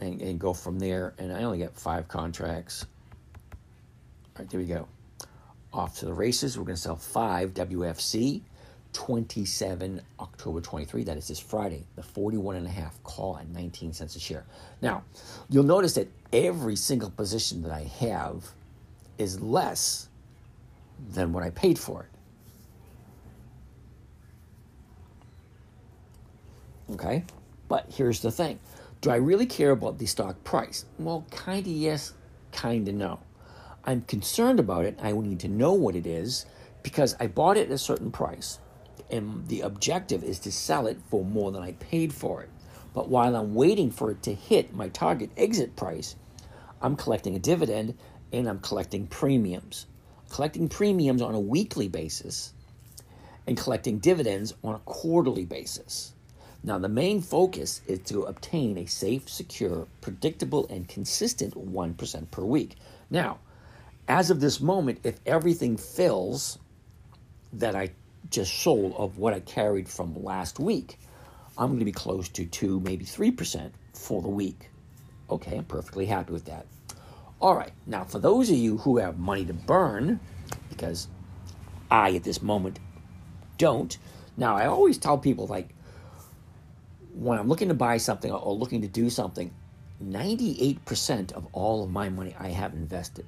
and, 0.00 0.20
and 0.20 0.38
go 0.38 0.52
from 0.52 0.78
there. 0.78 1.14
And 1.18 1.32
I 1.32 1.42
only 1.44 1.58
get 1.58 1.74
five 1.74 2.08
contracts. 2.08 2.86
All 4.36 4.42
right, 4.42 4.50
there 4.50 4.60
we 4.60 4.66
go. 4.66 4.86
Off 5.72 5.98
to 5.98 6.06
the 6.06 6.14
races. 6.14 6.58
We're 6.58 6.64
going 6.64 6.76
to 6.76 6.80
sell 6.82 6.96
five 6.96 7.54
WFC 7.54 8.42
27 8.96 10.00
October 10.20 10.60
23. 10.62 11.04
That 11.04 11.18
is 11.18 11.28
this 11.28 11.38
Friday, 11.38 11.84
the 11.96 12.02
41 12.02 12.56
and 12.56 12.66
a 12.66 12.70
half 12.70 13.02
call 13.04 13.36
at 13.36 13.46
19 13.50 13.92
cents 13.92 14.16
a 14.16 14.20
share. 14.20 14.44
Now, 14.80 15.04
you'll 15.50 15.64
notice 15.64 15.92
that 15.94 16.08
every 16.32 16.76
single 16.76 17.10
position 17.10 17.60
that 17.62 17.70
I 17.72 17.82
have 18.00 18.46
is 19.18 19.38
less 19.40 20.08
than 21.10 21.32
what 21.34 21.42
I 21.42 21.50
paid 21.50 21.78
for 21.78 22.04
it. 22.04 22.08
Okay? 26.94 27.24
But 27.68 27.86
here's 27.92 28.20
the 28.20 28.30
thing 28.30 28.58
Do 29.00 29.10
I 29.10 29.16
really 29.16 29.46
care 29.46 29.70
about 29.70 29.98
the 29.98 30.06
stock 30.06 30.42
price? 30.42 30.84
Well, 30.98 31.26
kind 31.30 31.66
of 31.66 31.72
yes, 31.72 32.14
kind 32.52 32.88
of 32.88 32.94
no. 32.94 33.20
I'm 33.84 34.02
concerned 34.02 34.58
about 34.58 34.84
it. 34.84 34.98
I 35.00 35.12
need 35.12 35.40
to 35.40 35.48
know 35.48 35.72
what 35.72 35.94
it 35.94 36.06
is 36.06 36.46
because 36.82 37.14
I 37.20 37.26
bought 37.28 37.56
it 37.56 37.66
at 37.66 37.72
a 37.72 37.78
certain 37.78 38.10
price 38.10 38.58
and 39.10 39.46
the 39.48 39.60
objective 39.60 40.24
is 40.24 40.38
to 40.40 40.52
sell 40.52 40.86
it 40.86 40.98
for 41.10 41.24
more 41.24 41.52
than 41.52 41.62
I 41.62 41.72
paid 41.72 42.12
for 42.12 42.42
it. 42.42 42.50
But 42.94 43.08
while 43.08 43.36
I'm 43.36 43.54
waiting 43.54 43.90
for 43.90 44.10
it 44.10 44.22
to 44.24 44.34
hit 44.34 44.74
my 44.74 44.88
target 44.88 45.30
exit 45.36 45.76
price, 45.76 46.16
I'm 46.80 46.96
collecting 46.96 47.36
a 47.36 47.38
dividend 47.38 47.96
and 48.32 48.48
I'm 48.48 48.60
collecting 48.60 49.06
premiums. 49.06 49.86
Collecting 50.30 50.68
premiums 50.68 51.22
on 51.22 51.34
a 51.34 51.40
weekly 51.40 51.88
basis 51.88 52.52
and 53.46 53.56
collecting 53.56 53.98
dividends 53.98 54.54
on 54.64 54.74
a 54.74 54.80
quarterly 54.80 55.44
basis. 55.44 56.14
Now, 56.62 56.78
the 56.78 56.88
main 56.88 57.22
focus 57.22 57.80
is 57.86 58.00
to 58.06 58.22
obtain 58.22 58.76
a 58.78 58.86
safe, 58.86 59.28
secure, 59.28 59.86
predictable, 60.00 60.66
and 60.68 60.88
consistent 60.88 61.54
1% 61.54 62.30
per 62.30 62.42
week. 62.42 62.76
Now, 63.10 63.38
as 64.08 64.30
of 64.30 64.40
this 64.40 64.60
moment, 64.60 65.00
if 65.04 65.20
everything 65.26 65.76
fills 65.76 66.58
that 67.52 67.76
I 67.76 67.90
just 68.30 68.52
sold 68.52 68.94
of 68.96 69.18
what 69.18 69.34
I 69.34 69.40
carried 69.40 69.88
from 69.88 70.22
last 70.22 70.58
week, 70.58 70.98
I'm 71.58 71.68
going 71.68 71.78
to 71.78 71.84
be 71.84 71.92
close 71.92 72.28
to 72.30 72.44
2, 72.44 72.80
maybe 72.80 73.04
3% 73.04 73.70
for 73.94 74.20
the 74.20 74.28
week. 74.28 74.68
Okay, 75.30 75.56
I'm 75.56 75.64
perfectly 75.64 76.06
happy 76.06 76.32
with 76.32 76.44
that. 76.46 76.66
All 77.40 77.54
right, 77.54 77.72
now 77.86 78.04
for 78.04 78.18
those 78.18 78.50
of 78.50 78.56
you 78.56 78.78
who 78.78 78.98
have 78.98 79.18
money 79.18 79.44
to 79.44 79.52
burn, 79.52 80.20
because 80.68 81.08
I 81.90 82.14
at 82.14 82.24
this 82.24 82.42
moment 82.42 82.78
don't, 83.58 83.96
now 84.36 84.56
I 84.56 84.66
always 84.66 84.98
tell 84.98 85.18
people 85.18 85.46
like 85.46 85.68
when 87.16 87.38
I'm 87.38 87.48
looking 87.48 87.68
to 87.68 87.74
buy 87.74 87.96
something 87.96 88.30
or 88.30 88.54
looking 88.54 88.82
to 88.82 88.88
do 88.88 89.10
something, 89.10 89.52
98% 90.04 91.32
of 91.32 91.46
all 91.52 91.82
of 91.82 91.90
my 91.90 92.08
money 92.08 92.34
I 92.38 92.48
have 92.48 92.74
invested 92.74 93.26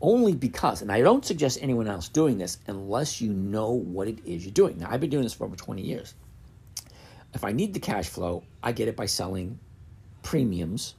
only 0.00 0.34
because, 0.34 0.82
and 0.82 0.92
I 0.92 1.00
don't 1.00 1.24
suggest 1.24 1.58
anyone 1.60 1.88
else 1.88 2.08
doing 2.08 2.38
this 2.38 2.58
unless 2.66 3.20
you 3.20 3.32
know 3.32 3.70
what 3.70 4.08
it 4.08 4.18
is 4.24 4.44
you're 4.44 4.52
doing. 4.52 4.78
Now, 4.78 4.88
I've 4.90 5.00
been 5.00 5.10
doing 5.10 5.24
this 5.24 5.34
for 5.34 5.44
over 5.44 5.56
20 5.56 5.82
years. 5.82 6.14
If 7.34 7.44
I 7.44 7.52
need 7.52 7.74
the 7.74 7.80
cash 7.80 8.08
flow, 8.08 8.44
I 8.62 8.72
get 8.72 8.88
it 8.88 8.96
by 8.96 9.06
selling 9.06 9.58
premiums 10.22 10.94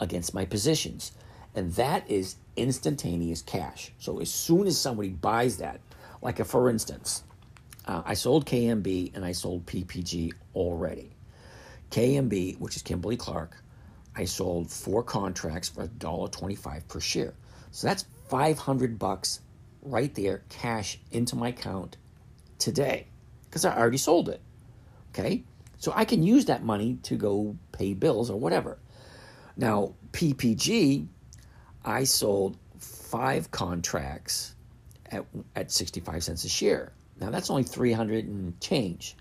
against 0.00 0.34
my 0.34 0.44
positions. 0.44 1.12
And 1.54 1.72
that 1.74 2.10
is 2.10 2.36
instantaneous 2.56 3.42
cash. 3.42 3.92
So 3.98 4.20
as 4.20 4.30
soon 4.30 4.66
as 4.66 4.80
somebody 4.80 5.10
buys 5.10 5.58
that, 5.58 5.80
like 6.22 6.40
a, 6.40 6.44
for 6.44 6.70
instance, 6.70 7.24
uh, 7.86 8.02
I 8.04 8.14
sold 8.14 8.46
KMB 8.46 9.14
and 9.14 9.24
I 9.24 9.32
sold 9.32 9.66
PPG 9.66 10.32
already. 10.54 11.10
KMB, 11.90 12.58
which 12.58 12.76
is 12.76 12.82
Kimberly 12.82 13.16
Clark, 13.16 13.56
I 14.14 14.24
sold 14.24 14.70
four 14.70 15.02
contracts 15.02 15.68
for 15.68 15.86
$1.25 15.86 16.88
per 16.88 17.00
share. 17.00 17.34
So 17.70 17.86
that's 17.86 18.04
500 18.28 18.98
bucks 18.98 19.40
right 19.82 20.14
there, 20.14 20.42
cash 20.48 20.98
into 21.10 21.36
my 21.36 21.48
account 21.48 21.96
today 22.58 23.06
because 23.44 23.64
I 23.64 23.76
already 23.76 23.98
sold 23.98 24.28
it. 24.28 24.40
Okay? 25.10 25.44
So 25.78 25.92
I 25.94 26.04
can 26.04 26.22
use 26.22 26.46
that 26.46 26.64
money 26.64 26.98
to 27.04 27.16
go 27.16 27.56
pay 27.72 27.94
bills 27.94 28.30
or 28.30 28.38
whatever. 28.38 28.78
Now, 29.56 29.94
PPG, 30.12 31.06
I 31.84 32.04
sold 32.04 32.56
five 32.78 33.50
contracts 33.50 34.54
at, 35.10 35.24
at 35.56 35.70
65 35.70 36.24
cents 36.24 36.44
a 36.44 36.48
share. 36.48 36.92
Now 37.20 37.30
that's 37.30 37.50
only 37.50 37.64
300 37.64 38.26
and 38.26 38.60
change. 38.60 39.16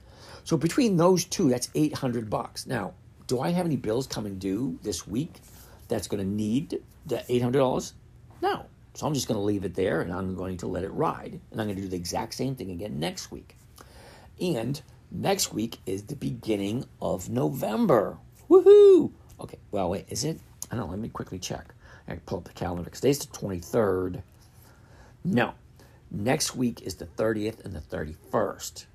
So 0.48 0.56
between 0.56 0.96
those 0.96 1.26
two, 1.26 1.50
that's 1.50 1.68
800 1.76 2.30
bucks. 2.30 2.66
Now, 2.66 2.94
do 3.28 3.42
I 3.42 3.50
have 3.50 3.66
any 3.66 3.76
bills 3.76 4.08
coming 4.08 4.40
due 4.40 4.80
this 4.82 5.06
week 5.06 5.42
that's 5.90 6.08
going 6.08 6.24
to 6.24 6.26
need 6.26 6.82
the 7.06 7.18
$800? 7.18 7.92
No. 8.42 8.66
So 8.94 9.06
I'm 9.06 9.14
just 9.14 9.28
going 9.28 9.38
to 9.38 9.44
leave 9.44 9.66
it 9.66 9.76
there 9.76 10.00
and 10.00 10.14
I'm 10.14 10.36
going 10.36 10.56
to 10.60 10.68
let 10.68 10.86
it 10.86 10.94
ride. 10.94 11.42
And 11.52 11.60
I'm 11.60 11.68
going 11.68 11.76
to 11.76 11.82
do 11.82 11.90
the 11.90 11.98
exact 11.98 12.34
same 12.34 12.56
thing 12.56 12.72
again 12.72 12.98
next 12.98 13.30
week. 13.30 13.58
And 14.40 14.82
next 15.12 15.52
week 15.52 15.80
is 15.86 16.04
the 16.04 16.16
beginning 16.16 16.86
of 17.02 17.30
November. 17.30 18.18
Woohoo! 18.50 19.12
Okay, 19.42 19.60
well, 19.72 19.90
wait, 19.90 20.06
is 20.08 20.24
it? 20.24 20.40
I 20.72 20.78
don't 20.78 20.86
know, 20.86 20.92
let 20.92 21.00
me 21.00 21.10
quickly 21.10 21.40
check. 21.40 21.74
I 22.08 22.12
can 22.12 22.22
pull 22.22 22.38
up 22.38 22.46
the 22.46 22.54
calendar 22.54 22.86
because 22.86 23.02
today's 23.02 23.20
the 23.20 23.38
23rd. 23.38 24.22
No, 25.26 25.56
next 26.10 26.56
week 26.56 26.84
is 26.84 26.96
the 26.96 27.06
30th 27.06 27.66
and 27.66 27.74
the 27.74 27.82
31st. 27.82 28.86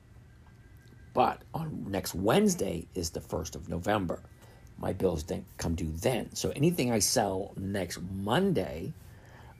But 1.14 1.42
on 1.52 1.86
next 1.88 2.14
Wednesday 2.14 2.86
is 2.94 3.10
the 3.10 3.20
1st 3.20 3.54
of 3.54 3.68
November. 3.68 4.22
My 4.78 4.92
bills 4.92 5.24
then 5.24 5.44
come 5.58 5.74
due 5.74 5.92
then. 5.94 6.34
So 6.34 6.50
anything 6.56 6.90
I 6.90 6.98
sell 6.98 7.52
next 7.56 8.00
Monday, 8.00 8.92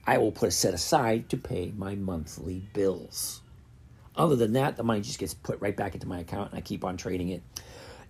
I 0.06 0.18
will 0.18 0.32
put 0.32 0.48
a 0.48 0.52
set 0.52 0.74
aside 0.74 1.28
to 1.28 1.36
pay 1.36 1.72
my 1.76 1.94
monthly 1.94 2.62
bills. 2.72 3.40
Other 4.16 4.36
than 4.36 4.54
that, 4.54 4.76
the 4.76 4.82
money 4.82 5.00
just 5.00 5.18
gets 5.18 5.34
put 5.34 5.60
right 5.60 5.76
back 5.76 5.94
into 5.94 6.08
my 6.08 6.20
account 6.20 6.50
and 6.50 6.58
I 6.58 6.62
keep 6.62 6.84
on 6.84 6.96
trading 6.96 7.28
it. 7.28 7.42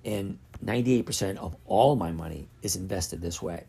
And 0.05 0.39
98% 0.65 1.37
of 1.37 1.57
all 1.67 1.97
my 1.97 2.13
money 2.13 2.49
is 2.63 2.77
invested 2.77 3.21
this 3.21 3.43
way. 3.43 3.65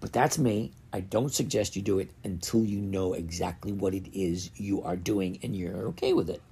But 0.00 0.12
that's 0.12 0.38
me. 0.38 0.72
I 0.92 1.00
don't 1.00 1.32
suggest 1.32 1.76
you 1.76 1.82
do 1.82 1.98
it 1.98 2.10
until 2.24 2.64
you 2.64 2.78
know 2.78 3.14
exactly 3.14 3.72
what 3.72 3.94
it 3.94 4.06
is 4.12 4.50
you 4.56 4.82
are 4.82 4.96
doing 4.96 5.38
and 5.42 5.56
you're 5.56 5.88
okay 5.88 6.12
with 6.12 6.30
it. 6.30 6.42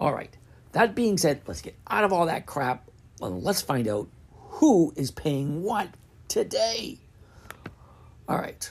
All 0.00 0.12
right. 0.12 0.36
That 0.72 0.94
being 0.94 1.16
said, 1.16 1.42
let's 1.46 1.62
get 1.62 1.76
out 1.88 2.04
of 2.04 2.12
all 2.12 2.26
that 2.26 2.46
crap 2.46 2.88
and 3.20 3.42
let's 3.42 3.62
find 3.62 3.88
out 3.88 4.08
who 4.32 4.92
is 4.96 5.10
paying 5.10 5.62
what 5.62 5.88
today. 6.28 6.98
All 8.28 8.36
right. 8.38 8.70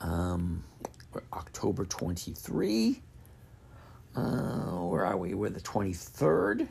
Um, 0.00 0.64
October 1.32 1.84
23. 1.84 3.00
Uh, 4.14 4.20
where 4.20 5.06
are 5.06 5.16
we? 5.16 5.34
We're 5.34 5.50
the 5.50 5.60
23rd. 5.60 6.68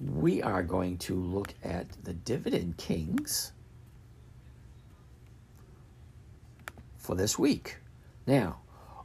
We 0.00 0.42
are 0.42 0.62
going 0.62 0.98
to 0.98 1.14
look 1.14 1.54
at 1.62 1.86
the 2.04 2.12
Dividend 2.12 2.76
Kings 2.76 3.52
for 6.96 7.14
this 7.14 7.38
week. 7.38 7.78
Now, 8.26 8.60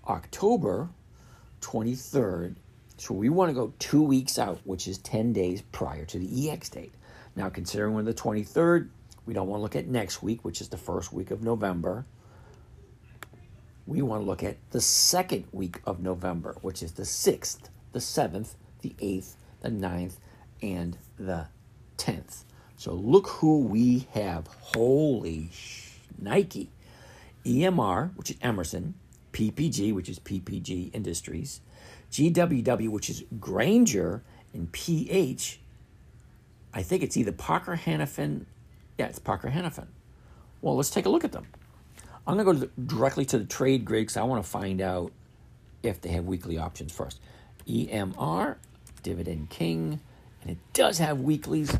October 0.08 0.90
23rd. 1.62 2.56
So 2.98 3.14
we 3.14 3.30
want 3.30 3.50
to 3.50 3.54
go 3.54 3.74
two 3.80 4.02
weeks 4.04 4.40
out, 4.40 4.60
which 4.64 4.88
is 4.88 4.98
10 5.00 5.34
days 5.34 5.62
prior 5.72 6.06
to 6.06 6.20
the 6.20 6.50
EX 6.50 6.70
date. 6.70 6.94
Now, 7.36 7.50
considering 7.50 7.94
we're 7.94 8.04
the 8.04 8.14
23rd, 8.14 8.90
we 9.26 9.34
don't 9.34 9.48
want 9.48 9.60
to 9.60 9.64
look 9.64 9.76
at 9.76 9.88
next 9.88 10.24
week, 10.24 10.44
which 10.44 10.62
is 10.62 10.70
the 10.70 10.78
first 10.78 11.14
week 11.14 11.30
of 11.32 11.44
November. 11.44 12.06
We 13.86 14.02
want 14.02 14.24
to 14.24 14.26
look 14.26 14.44
at 14.44 14.58
the 14.72 14.82
second 14.82 15.46
week 15.52 15.80
of 15.86 16.00
November, 16.00 16.56
which 16.62 16.82
is 16.82 16.94
the 16.94 17.04
6th, 17.04 17.70
the 17.92 18.00
7th, 18.00 18.56
the 18.82 18.96
8th, 19.00 19.36
the 19.62 19.70
9th, 19.70 20.14
and 20.62 20.98
the 21.18 21.48
10th. 21.98 22.44
So 22.78 22.94
look 22.94 23.28
who 23.28 23.60
we 23.60 24.08
have. 24.14 24.48
Holy 24.48 25.50
sh- 25.52 25.92
Nike. 26.20 26.70
EMR, 27.46 28.16
which 28.18 28.32
is 28.32 28.38
Emerson, 28.42 28.96
PPG, 29.38 29.94
which 29.94 30.10
is 30.10 30.18
PPG 30.18 30.90
Industries, 30.96 31.62
GWW, 32.12 32.90
which 32.90 33.08
is 33.08 33.24
Grainger, 33.40 34.24
and 34.52 34.72
PH, 34.72 35.60
I 36.74 36.82
think 36.82 37.04
it's 37.04 37.16
either 37.16 37.32
Parker 37.32 37.76
Hannifin. 37.76 38.46
Yeah, 38.98 39.06
it's 39.06 39.20
Parker 39.20 39.50
Hannifin. 39.50 39.86
Well, 40.62 40.76
let's 40.76 40.90
take 40.90 41.06
a 41.06 41.10
look 41.10 41.24
at 41.24 41.34
them. 41.34 41.46
I'm 42.26 42.36
going 42.36 42.48
to 42.48 42.54
go 42.54 42.54
to 42.54 42.60
the, 42.66 42.72
directly 42.82 43.26
to 43.26 43.38
the 43.38 43.46
trade 43.46 43.86
grid 43.86 44.08
because 44.08 44.18
I 44.18 44.24
want 44.24 44.44
to 44.44 44.50
find 44.50 44.82
out 44.82 45.12
if 45.84 46.02
they 46.02 46.10
have 46.10 46.26
weekly 46.26 46.58
options 46.58 46.92
first. 46.92 47.22
EMR, 47.68 48.56
Dividend 49.04 49.52
King, 49.52 50.00
and 50.42 50.50
it 50.50 50.58
does 50.74 50.98
have 50.98 51.22
weeklies. 51.22 51.78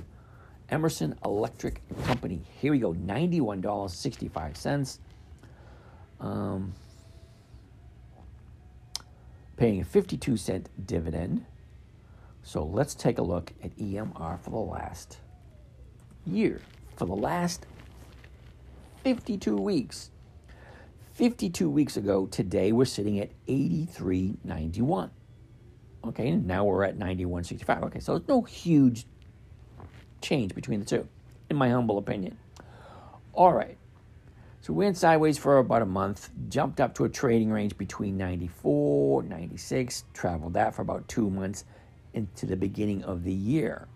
Emerson 0.70 1.18
Electric 1.26 1.82
Company. 2.04 2.44
Here 2.62 2.72
we 2.72 2.78
go, 2.78 2.94
$91.65. 2.94 5.00
Um, 6.20 6.74
paying 9.58 9.82
a 9.82 9.86
52 9.86 10.38
cent 10.38 10.70
dividend. 10.86 11.46
So 12.44 12.64
let's 12.64 12.96
take 12.96 13.18
a 13.18 13.24
look 13.24 13.52
at 13.62 13.76
EMR 13.78 14.40
for 14.40 14.50
the 14.52 14.56
last 14.58 15.18
year. 16.26 16.62
For 16.96 17.06
the 17.06 17.16
last 17.16 17.66
52 19.04 19.58
weeks. 19.58 20.12
52 21.14 21.70
weeks 21.70 21.98
ago, 21.98 22.28
today 22.28 22.72
we're 22.72 22.86
sitting 22.86 23.20
at 23.20 23.32
83.91. 23.48 25.10
Okay, 26.06 26.30
and 26.30 26.46
now 26.46 26.64
we're 26.64 26.84
at 26.84 26.98
91.65. 26.98 27.84
Okay, 27.86 28.00
so 28.00 28.18
there's 28.18 28.28
no 28.30 28.44
huge 28.44 29.06
change 30.22 30.54
between 30.54 30.80
the 30.80 30.86
two, 30.86 31.08
in 31.50 31.58
my 31.58 31.70
humble 31.70 31.98
opinion. 31.98 32.38
All 33.34 33.54
right, 33.54 33.78
so 34.62 34.74
we 34.74 34.86
went 34.86 34.98
sideways 34.98 35.38
for 35.38 35.60
about 35.60 35.82
a 35.82 35.86
month, 35.86 36.30
jumped 36.50 36.82
up 36.82 36.96
to 36.96 37.06
a 37.06 37.10
trading 37.10 37.52
range 37.52 37.78
between 37.78 38.18
94, 38.18 39.24
96, 39.24 40.04
traveled 40.14 40.54
that 40.54 40.76
for 40.76 40.82
about 40.82 41.08
two 41.08 41.30
months 41.30 41.64
into 42.14 42.46
the 42.46 42.56
beginning 42.56 43.04
of 43.04 43.24
the 43.24 43.34
year. 43.34 43.88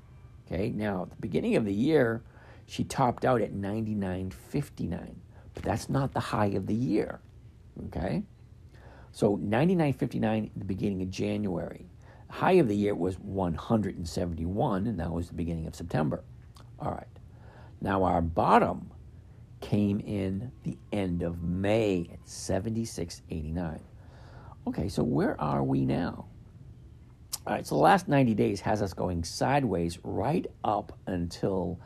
Okay, 0.46 0.70
now 0.70 1.04
at 1.04 1.10
the 1.10 1.16
beginning 1.18 1.56
of 1.56 1.66
the 1.66 1.74
year, 1.74 2.22
she 2.68 2.84
topped 2.84 3.26
out 3.26 3.42
at 3.42 3.54
99.59, 3.54 5.16
but 5.54 5.64
that's 5.64 5.90
not 5.90 6.14
the 6.14 6.20
high 6.20 6.48
of 6.48 6.68
the 6.68 6.76
year. 6.76 7.20
Okay, 7.88 8.24
so 9.12 9.38
99.59 9.38 10.46
at 10.46 10.52
the 10.58 10.66
beginning 10.66 11.02
of 11.02 11.10
January. 11.10 11.90
high 12.30 12.54
of 12.54 12.68
the 12.70 12.76
year 12.76 12.96
was 12.96 13.20
171, 13.20 14.88
and 14.88 15.00
that 15.00 15.12
was 15.12 15.28
the 15.28 15.34
beginning 15.34 15.68
of 15.68 15.76
September. 15.76 16.24
All 16.80 16.92
right, 16.92 17.08
now 17.82 18.04
our 18.04 18.22
bottom 18.22 18.92
came 19.62 20.02
in 20.02 20.52
the 20.64 20.78
end 20.92 21.24
of 21.24 21.42
May 21.42 22.10
at 22.12 22.26
76.89. 22.26 23.80
Okay, 24.68 24.90
so 24.90 25.04
where 25.04 25.40
are 25.40 25.64
we 25.64 25.86
now? 25.86 26.26
All 27.48 27.54
right, 27.54 27.66
so 27.66 27.76
the 27.76 27.82
last 27.82 28.08
90 28.08 28.36
days 28.36 28.62
has 28.62 28.82
us 28.82 28.94
going 28.94 29.24
sideways 29.24 30.00
right 30.04 30.46
up 30.64 30.98
until. 31.08 31.80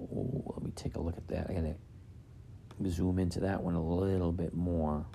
Oh, 0.00 0.52
let 0.54 0.62
me 0.62 0.70
take 0.72 0.96
a 0.96 1.00
look 1.00 1.16
at 1.16 1.26
that. 1.28 1.48
I 1.48 1.54
gotta 1.54 1.76
zoom 2.86 3.18
into 3.18 3.40
that 3.40 3.62
one 3.62 3.74
a 3.74 3.82
little 3.82 4.32
bit 4.32 4.52
more. 4.52 5.06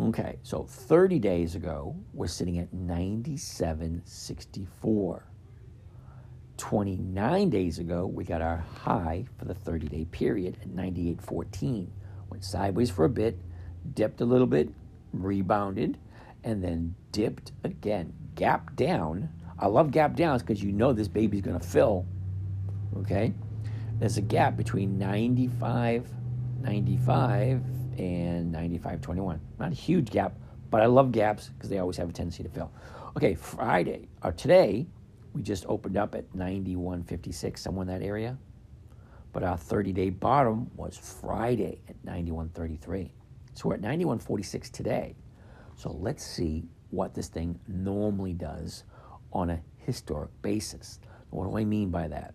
Okay, 0.00 0.40
so 0.42 0.64
30 0.64 1.20
days 1.20 1.54
ago, 1.54 1.94
we're 2.12 2.26
sitting 2.26 2.58
at 2.58 2.74
97.64. 2.74 5.22
29 6.56 7.50
days 7.50 7.78
ago, 7.78 8.06
we 8.06 8.24
got 8.24 8.40
our 8.40 8.58
high 8.58 9.24
for 9.38 9.44
the 9.44 9.54
30 9.54 9.88
day 9.88 10.04
period 10.06 10.56
at 10.62 10.68
98.14. 10.68 11.88
Went 12.30 12.44
sideways 12.44 12.90
for 12.90 13.04
a 13.04 13.08
bit, 13.08 13.38
dipped 13.94 14.20
a 14.20 14.24
little 14.24 14.46
bit, 14.46 14.68
rebounded, 15.12 15.98
and 16.44 16.62
then 16.62 16.94
dipped 17.12 17.52
again. 17.64 18.12
Gap 18.34 18.76
down. 18.76 19.28
I 19.58 19.66
love 19.66 19.90
gap 19.90 20.16
downs 20.16 20.42
because 20.42 20.62
you 20.62 20.72
know 20.72 20.92
this 20.92 21.08
baby's 21.08 21.42
going 21.42 21.58
to 21.58 21.66
fill. 21.66 22.06
Okay? 22.98 23.32
There's 23.98 24.16
a 24.16 24.22
gap 24.22 24.56
between 24.56 24.98
95, 24.98 26.08
95 26.60 27.62
and 27.98 28.54
95.21. 28.54 29.38
Not 29.58 29.72
a 29.72 29.74
huge 29.74 30.10
gap, 30.10 30.34
but 30.70 30.80
I 30.80 30.86
love 30.86 31.12
gaps 31.12 31.48
because 31.48 31.70
they 31.70 31.78
always 31.78 31.96
have 31.96 32.08
a 32.08 32.12
tendency 32.12 32.42
to 32.42 32.48
fill. 32.48 32.72
Okay, 33.16 33.34
Friday, 33.34 34.08
or 34.22 34.32
today, 34.32 34.86
we 35.34 35.42
just 35.42 35.66
opened 35.66 35.96
up 35.96 36.14
at 36.14 36.32
91.56, 36.32 37.58
somewhere 37.58 37.82
in 37.82 37.88
that 37.88 38.06
area. 38.06 38.38
But 39.32 39.42
our 39.42 39.58
30 39.58 39.92
day 39.92 40.10
bottom 40.10 40.70
was 40.76 40.96
Friday 40.96 41.80
at 41.88 42.00
91.33. 42.06 43.10
So 43.54 43.68
we're 43.68 43.74
at 43.74 43.82
91.46 43.82 44.70
today. 44.70 45.16
So 45.76 45.90
let's 45.90 46.24
see 46.24 46.64
what 46.90 47.14
this 47.14 47.26
thing 47.26 47.58
normally 47.66 48.32
does 48.32 48.84
on 49.32 49.50
a 49.50 49.60
historic 49.78 50.30
basis. 50.40 51.00
What 51.30 51.50
do 51.50 51.58
I 51.58 51.64
mean 51.64 51.90
by 51.90 52.06
that? 52.08 52.34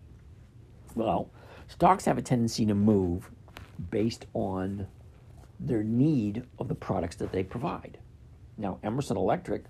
Well, 0.94 1.30
stocks 1.68 2.04
have 2.04 2.18
a 2.18 2.22
tendency 2.22 2.66
to 2.66 2.74
move 2.74 3.30
based 3.90 4.26
on 4.34 4.86
their 5.58 5.82
need 5.82 6.44
of 6.58 6.68
the 6.68 6.74
products 6.74 7.16
that 7.16 7.32
they 7.32 7.42
provide. 7.42 7.98
Now, 8.58 8.78
Emerson 8.82 9.16
Electric 9.16 9.64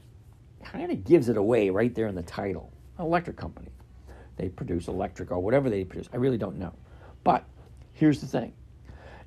kind 0.65 0.91
of 0.91 1.05
gives 1.05 1.29
it 1.29 1.37
away 1.37 1.71
right 1.71 1.95
there 1.95 2.09
in 2.09 2.17
the 2.17 2.23
title. 2.23 2.73
Electric 3.01 3.37
company. 3.37 3.71
They 4.37 4.49
produce 4.49 4.89
electric 4.89 5.31
or 5.31 5.41
whatever 5.41 5.69
they 5.69 5.85
produce. 5.85 6.09
I 6.13 6.17
really 6.17 6.39
don't 6.39 6.59
know. 6.59 6.75
But 7.25 7.45
here's 7.93 8.21
the 8.21 8.27
thing. 8.27 8.55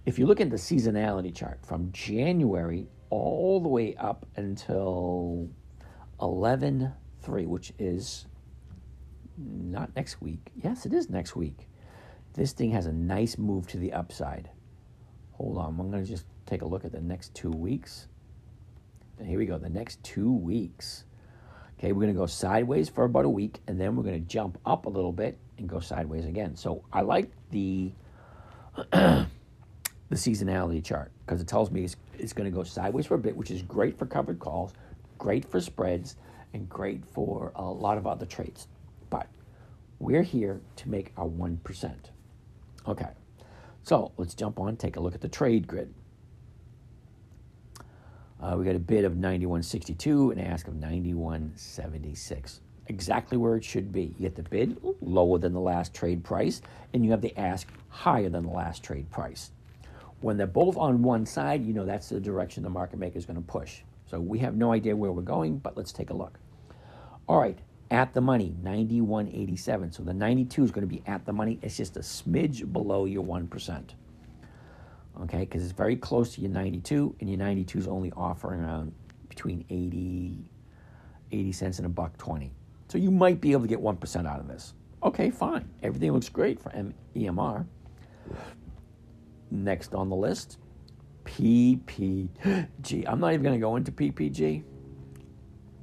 If 0.06 0.20
you 0.20 0.26
look 0.26 0.42
at 0.42 0.50
the 0.50 0.58
seasonality 0.58 1.34
chart 1.34 1.60
from 1.66 1.92
January 1.92 2.88
all 3.10 3.60
the 3.62 3.70
way 3.70 3.96
up 3.96 4.26
until 4.36 5.50
11 6.22 6.94
3, 7.22 7.46
which 7.46 7.74
is 7.80 8.26
not 9.38 9.96
next 9.96 10.22
week. 10.22 10.52
Yes, 10.56 10.86
it 10.86 10.94
is 10.94 11.10
next 11.10 11.36
week. 11.36 11.70
This 12.34 12.52
thing 12.52 12.72
has 12.72 12.86
a 12.86 12.92
nice 12.92 13.38
move 13.38 13.68
to 13.68 13.78
the 13.78 13.94
upside. 13.94 14.50
Hold 15.34 15.58
on, 15.58 15.80
I'm 15.80 15.92
going 15.92 16.04
to 16.04 16.10
just 16.10 16.26
take 16.46 16.62
a 16.62 16.66
look 16.66 16.86
at 16.86 16.92
the 16.92 17.02
next 17.02 17.34
two 17.34 17.52
weeks. 17.52 18.08
And 19.18 19.28
here 19.28 19.40
we 19.40 19.46
go, 19.46 19.58
the 19.58 19.70
next 19.70 20.04
two 20.04 20.32
weeks. 20.32 21.06
Okay, 21.84 21.92
we're 21.92 22.04
going 22.04 22.14
to 22.14 22.18
go 22.18 22.28
sideways 22.28 22.88
for 22.88 23.04
about 23.04 23.26
a 23.26 23.30
week, 23.30 23.60
and 23.68 23.78
then 23.78 23.98
we're 23.98 24.04
going 24.04 24.18
to 24.18 24.26
jump 24.26 24.58
up 24.66 24.86
a 24.86 24.90
little 24.90 25.12
bit 25.12 25.38
and 25.58 25.68
go 25.68 25.82
sideways 25.82 26.24
again. 26.24 26.56
So 26.56 26.82
I 26.94 27.02
like 27.02 27.30
the 27.52 27.92
the 28.94 29.28
seasonality 30.14 30.82
chart 30.82 31.12
because 31.26 31.42
it 31.42 31.48
tells 31.50 31.72
me 31.72 31.84
it's, 31.84 31.98
it's 32.18 32.32
going 32.32 32.50
to 32.50 32.56
go 32.56 32.64
sideways 32.64 33.06
for 33.06 33.16
a 33.16 33.20
bit, 33.20 33.36
which 33.36 33.52
is 33.52 33.64
great 33.64 34.00
for 34.00 34.06
covered 34.06 34.40
calls, 34.40 34.72
great 35.18 35.44
for 35.44 35.60
spreads, 35.60 36.16
and 36.54 36.70
great 36.70 37.04
for 37.06 37.52
a 37.56 37.66
lot 37.66 37.98
of 37.98 38.08
other 38.08 38.26
trades. 38.26 38.70
But 39.10 39.28
we're 40.00 40.24
here 40.24 40.62
to 40.78 40.90
make 40.90 41.12
our 41.18 41.28
1%. 41.28 41.96
Okay, 42.88 43.10
so 43.82 44.14
let's 44.16 44.36
jump 44.36 44.58
on, 44.58 44.78
take 44.78 44.96
a 44.96 45.02
look 45.02 45.16
at 45.16 45.22
the 45.22 45.28
trade 45.28 45.68
grid. 45.68 45.94
Uh, 48.44 48.58
we 48.58 48.66
got 48.66 48.76
a 48.76 48.80
bid 48.80 49.06
of 49.06 49.14
91.62 49.14 50.34
and 50.34 50.42
ask 50.42 50.68
of 50.68 50.74
91.76. 50.74 52.60
Exactly 52.88 53.38
where 53.38 53.56
it 53.56 53.64
should 53.64 53.94
be. 53.94 54.14
You 54.18 54.24
get 54.24 54.36
the 54.36 54.44
bid 54.44 54.78
lower 55.00 55.38
than 55.38 55.54
the 55.54 55.62
last 55.62 55.94
trade 55.94 56.26
price, 56.26 56.62
and 56.94 57.06
you 57.06 57.12
have 57.12 57.22
the 57.22 57.38
ask 57.40 57.70
higher 57.88 58.28
than 58.28 58.44
the 58.44 58.52
last 58.52 58.84
trade 58.84 59.10
price. 59.10 59.52
When 60.20 60.36
they're 60.36 60.46
both 60.46 60.76
on 60.76 61.02
one 61.02 61.26
side, 61.26 61.64
you 61.64 61.74
know 61.74 61.86
that's 61.86 62.10
the 62.10 62.20
direction 62.20 62.64
the 62.64 62.70
market 62.70 63.00
maker 63.00 63.18
is 63.18 63.26
going 63.26 63.42
to 63.42 63.42
push. 63.42 63.80
So 64.08 64.20
we 64.20 64.40
have 64.40 64.58
no 64.58 64.74
idea 64.74 64.94
where 64.94 65.14
we're 65.14 65.22
going, 65.22 65.60
but 65.60 65.78
let's 65.78 65.94
take 65.94 66.10
a 66.10 66.14
look. 66.14 66.38
All 67.30 67.40
right, 67.40 67.58
at 67.92 68.14
the 68.14 68.20
money, 68.20 68.54
91.87. 68.62 69.94
So 69.94 70.04
the 70.04 70.14
92 70.14 70.66
is 70.66 70.72
going 70.72 70.86
to 70.86 70.94
be 70.94 71.02
at 71.08 71.26
the 71.26 71.32
money. 71.32 71.60
It's 71.62 71.78
just 71.78 71.96
a 71.96 72.02
smidge 72.02 72.74
below 72.74 73.06
your 73.06 73.24
1% 73.24 73.92
okay? 75.22 75.40
Because 75.40 75.64
it's 75.64 75.72
very 75.72 75.96
close 75.96 76.36
to 76.36 76.42
your 76.42 76.52
92, 76.52 77.16
and 77.20 77.30
your 77.30 77.38
92 77.40 77.80
is 77.80 77.88
only 77.88 78.12
offering 78.16 78.62
around 78.62 78.94
between 79.30 79.66
80, 79.70 80.50
80 81.32 81.52
cents 81.52 81.78
and 81.80 81.86
a 81.86 81.90
buck 81.90 82.18
20. 82.18 82.52
So 82.88 82.98
you 82.98 83.12
might 83.12 83.42
be 83.42 83.52
able 83.52 83.64
to 83.64 83.68
get 83.68 83.80
1% 83.80 84.28
out 84.28 84.40
of 84.40 84.48
this. 84.48 84.74
Okay, 85.02 85.32
fine. 85.32 85.70
Everything 85.82 86.12
looks 86.12 86.30
great 86.30 86.60
for 86.60 86.72
M- 86.72 86.94
EMR. 87.16 87.66
Next 89.52 89.94
on 89.94 90.10
the 90.10 90.16
list, 90.16 90.58
PPG. 91.26 93.06
I'm 93.08 93.20
not 93.20 93.34
even 93.34 93.44
going 93.44 93.56
to 93.56 93.62
go 93.62 93.76
into 93.76 93.92
PPG 93.92 94.64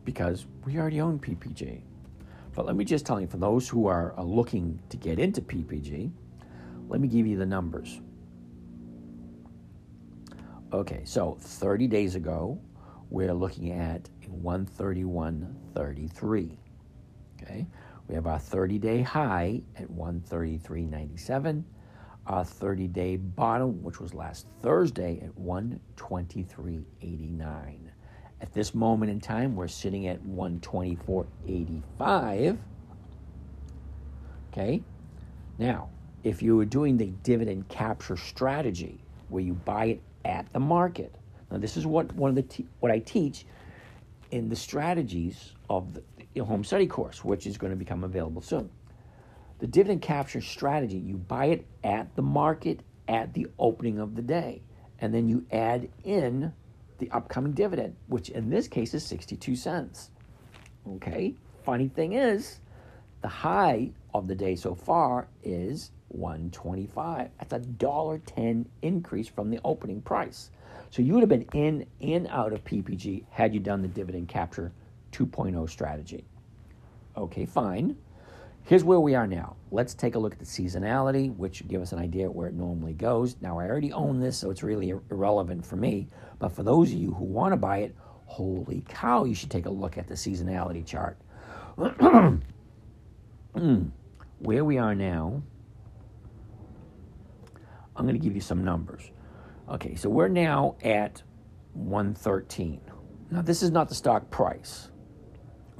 because 0.05 0.47
we 0.65 0.79
already 0.79 1.01
own 1.01 1.19
PPG. 1.19 1.83
But 2.55 2.67
let 2.67 2.77
me 2.77 2.85
just 2.85 3.07
tell 3.07 3.21
you, 3.21 3.27
for 3.27 3.37
those 3.37 3.69
who 3.69 3.87
are, 3.87 4.13
are 4.17 4.25
looking 4.25 4.81
to 4.89 4.97
get 4.97 5.19
into 5.19 5.41
PPG, 5.41 6.11
let 6.89 7.01
me 7.01 7.09
give 7.09 7.27
you 7.27 7.37
the 7.37 7.47
numbers. 7.47 8.01
Okay, 10.73 11.03
so 11.05 11.37
30 11.41 11.89
days 11.89 12.15
ago, 12.15 12.57
we're 13.11 13.35
looking 13.35 13.73
at 13.73 14.09
131.33. 14.45 16.57
Okay, 17.43 17.67
we 18.07 18.15
have 18.15 18.29
our 18.29 18.39
30 18.39 18.79
day 18.79 19.03
high 19.03 19.63
at 19.77 19.91
133.97, 19.91 21.65
our 22.29 22.45
30 22.45 22.87
day 22.87 23.17
bottom, 23.17 23.83
which 23.83 23.99
was 23.99 24.15
last 24.15 24.47
Thursday, 24.63 25.21
at 25.25 25.35
123.89. 25.35 27.91
At 28.41 28.53
this 28.53 28.73
moment 28.73 29.11
in 29.11 29.21
time, 29.21 29.57
we're 29.57 29.67
sitting 29.67 30.07
at 30.07 30.23
124.85. 30.23 32.59
Okay, 34.53 34.85
now 35.59 35.91
if 36.23 36.43
you 36.43 36.57
were 36.57 36.65
doing 36.65 36.97
the 36.97 37.13
dividend 37.25 37.69
capture 37.69 38.17
strategy 38.17 39.03
where 39.31 39.43
you 39.43 39.55
buy 39.55 39.87
it 39.87 40.01
at 40.25 40.53
the 40.53 40.61
market. 40.61 41.15
Now, 41.51 41.59
this 41.59 41.77
is 41.77 41.87
what 41.87 42.13
one 42.15 42.31
of 42.31 42.37
the 42.37 42.43
te- 42.43 42.67
what 42.81 42.93
I 42.93 42.99
teach 42.99 43.45
in 44.31 44.49
the 44.49 44.57
strategies 44.57 45.53
of 45.69 45.99
the 46.35 46.45
home 46.45 46.65
study 46.65 46.87
course, 46.87 47.25
which 47.25 47.47
is 47.47 47.59
going 47.59 47.71
to 47.71 47.77
become 47.77 48.05
available 48.05 48.43
soon. 48.43 48.71
The 49.59 49.67
dividend 49.67 50.03
capture 50.03 50.41
strategy, 50.41 50.99
you 50.99 51.17
buy 51.17 51.47
it 51.47 51.67
at 51.85 52.15
the 52.17 52.23
market 52.23 52.81
at 53.09 53.35
the 53.35 53.49
opening 53.59 53.99
of 53.99 54.15
the 54.15 54.23
day, 54.23 54.63
and 55.01 55.13
then 55.13 55.29
you 55.29 55.45
add 55.51 55.89
in 56.05 56.53
the 56.99 57.11
upcoming 57.11 57.53
dividend, 57.53 57.97
which 58.07 58.29
in 58.29 58.49
this 58.49 58.69
case 58.69 58.95
is 58.95 59.05
62 59.05 59.57
cents. 59.57 60.11
Okay, 60.89 61.35
funny 61.65 61.89
thing 61.89 62.13
is, 62.13 62.61
the 63.21 63.29
high 63.29 63.91
of 64.15 64.29
the 64.29 64.35
day 64.35 64.55
so 64.55 64.75
far 64.75 65.29
is 65.43 65.91
125. 66.11 67.31
That's 67.39 67.53
a 67.53 67.59
dollar 67.59 68.19
ten 68.19 68.69
increase 68.83 69.29
from 69.29 69.51
the 69.51 69.61
opening 69.65 70.03
price. 70.03 70.51
So 70.91 71.03
you 71.03 71.15
would 71.15 71.23
have 71.23 71.29
been 71.29 71.47
in 71.55 71.87
and 72.01 72.27
out 72.29 72.53
of 72.53 72.65
PPG 72.65 73.25
had 73.31 73.55
you 73.55 73.61
done 73.61 73.83
the 73.83 73.89
dividend 73.89 74.29
capture 74.29 74.73
2.0 75.13 75.69
strategy. 75.69 76.25
Okay, 77.17 77.47
fine. 77.47 77.97
Here's 78.65 78.85
where 78.85 79.01
we 79.01 79.15
are 79.15 79.27
now. 79.27 79.57
Let's 79.71 79.95
take 79.95 80.15
a 80.15 80.19
look 80.19 80.33
at 80.33 80.39
the 80.39 80.45
seasonality, 80.45 81.35
which 81.37 81.67
give 81.67 81.83
us 81.83 81.93
an 81.93 81.99
idea 81.99 82.31
where 82.31 82.49
it 82.49 82.55
normally 82.55 82.93
goes. 82.93 83.37
Now 83.41 83.59
I 83.59 83.67
already 83.69 83.93
own 83.93 84.21
this, 84.21 84.37
so 84.37 84.51
it's 84.51 84.63
really 84.63 84.91
irrelevant 84.91 85.65
for 85.65 85.77
me. 85.77 86.09
But 86.39 86.53
for 86.53 86.63
those 86.63 86.93
of 86.93 86.99
you 86.99 87.13
who 87.13 87.25
want 87.25 87.53
to 87.53 87.57
buy 87.57 87.79
it, 87.79 87.97
holy 88.27 88.85
cow, 88.89 89.25
you 89.25 89.35
should 89.35 89.51
take 89.51 89.67
a 89.67 89.71
look 89.71 89.99
at 89.99 90.07
the 90.07 90.15
seasonality 90.15 90.85
chart. 90.87 91.19
Hmm. 93.53 93.87
where 94.39 94.65
we 94.65 94.79
are 94.79 94.95
now 94.95 95.43
I'm 98.01 98.07
going 98.07 98.19
to 98.19 98.25
give 98.25 98.35
you 98.35 98.41
some 98.41 98.65
numbers. 98.65 99.11
Okay, 99.69 99.95
so 99.95 100.09
we're 100.09 100.29
now 100.29 100.77
at 100.83 101.23
113. 101.75 102.81
Now, 103.31 103.43
this 103.43 103.63
is 103.63 103.71
not 103.71 103.91
the 103.91 103.95
stock 103.95 104.31
price. 104.31 104.89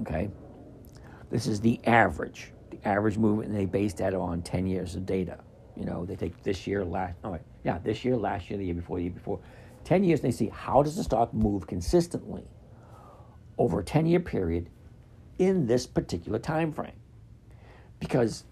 Okay, 0.03 0.31
this 1.31 1.47
is 1.47 1.63
the 1.63 1.81
average, 1.87 2.53
the 2.71 2.87
average 2.87 3.17
movement, 3.17 3.49
and 3.49 3.59
they 3.59 3.65
base 3.65 3.95
that 3.95 4.13
on 4.13 4.43
10 4.43 4.67
years 4.67 4.97
of 4.97 5.07
data. 5.07 5.39
You 5.79 5.87
know, 5.87 6.05
they 6.05 6.15
take 6.15 6.43
this 6.43 6.67
year, 6.67 6.85
last, 6.85 7.15
oh, 7.25 7.31
wait, 7.31 7.41
yeah, 7.65 7.79
this 7.79 8.05
year, 8.05 8.19
last 8.19 8.51
year, 8.51 8.59
the 8.59 8.67
year 8.67 8.75
before, 8.75 8.99
the 8.99 9.05
year 9.05 9.13
before. 9.13 9.41
10 9.85 10.05
years, 10.05 10.21
and 10.21 10.31
they 10.31 10.37
see 10.37 10.51
how 10.51 10.83
does 10.83 10.97
the 10.97 11.05
stock 11.05 11.33
move 11.33 11.67
consistently 11.67 12.45
over 13.57 13.81
a 13.81 13.85
10 13.85 14.05
year 14.05 14.21
period 14.21 14.69
in 15.39 15.67
this 15.67 15.87
particular 15.87 16.39
time 16.39 16.71
frame. 16.71 17.01
Because 17.99 18.45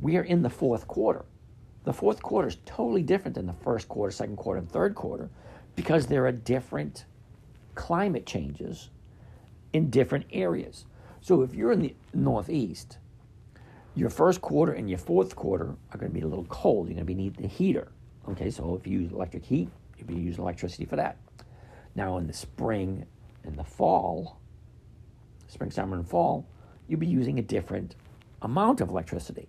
we 0.00 0.16
are 0.16 0.22
in 0.22 0.42
the 0.42 0.50
fourth 0.50 0.86
quarter. 0.86 1.24
The 1.84 1.92
fourth 1.92 2.22
quarter 2.22 2.48
is 2.48 2.58
totally 2.66 3.02
different 3.02 3.34
than 3.34 3.46
the 3.46 3.54
first 3.54 3.88
quarter, 3.88 4.10
second 4.10 4.36
quarter, 4.36 4.58
and 4.58 4.70
third 4.70 4.94
quarter 4.94 5.30
because 5.76 6.06
there 6.06 6.26
are 6.26 6.32
different 6.32 7.06
climate 7.74 8.26
changes 8.26 8.90
in 9.72 9.88
different 9.88 10.26
areas. 10.30 10.84
So 11.22 11.42
if 11.42 11.54
you're 11.54 11.72
in 11.72 11.80
the 11.80 11.94
Northeast, 12.12 12.98
your 13.94 14.10
first 14.10 14.42
quarter 14.42 14.72
and 14.72 14.90
your 14.90 14.98
fourth 14.98 15.34
quarter 15.34 15.74
are 15.92 15.98
going 15.98 16.10
to 16.10 16.14
be 16.14 16.20
a 16.20 16.26
little 16.26 16.44
cold. 16.46 16.88
You're 16.88 16.96
going 16.96 17.06
to 17.06 17.12
be 17.12 17.14
need 17.14 17.36
the 17.36 17.48
heater. 17.48 17.88
Okay, 18.28 18.50
so 18.50 18.74
if 18.74 18.86
you 18.86 19.00
use 19.00 19.12
electric 19.12 19.44
heat, 19.44 19.70
you'll 19.96 20.06
be 20.06 20.14
using 20.14 20.42
electricity 20.42 20.84
for 20.84 20.96
that. 20.96 21.16
Now 21.94 22.18
in 22.18 22.26
the 22.26 22.32
spring 22.32 23.06
and 23.44 23.58
the 23.58 23.64
fall, 23.64 24.38
spring, 25.48 25.70
summer, 25.70 25.96
and 25.96 26.06
fall, 26.06 26.46
you'll 26.88 27.00
be 27.00 27.06
using 27.06 27.38
a 27.38 27.42
different 27.42 27.96
amount 28.42 28.80
of 28.80 28.90
electricity 28.90 29.48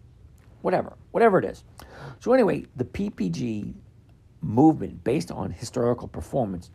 whatever, 0.61 0.93
whatever 1.11 1.39
it 1.39 1.45
is. 1.45 1.63
So, 2.21 2.33
anyway, 2.33 2.65
the 2.75 2.85
PPG 2.85 3.73
movement 4.41 5.03
based 5.03 5.31
on 5.31 5.49
historical 5.49 6.07
performance, 6.07 6.69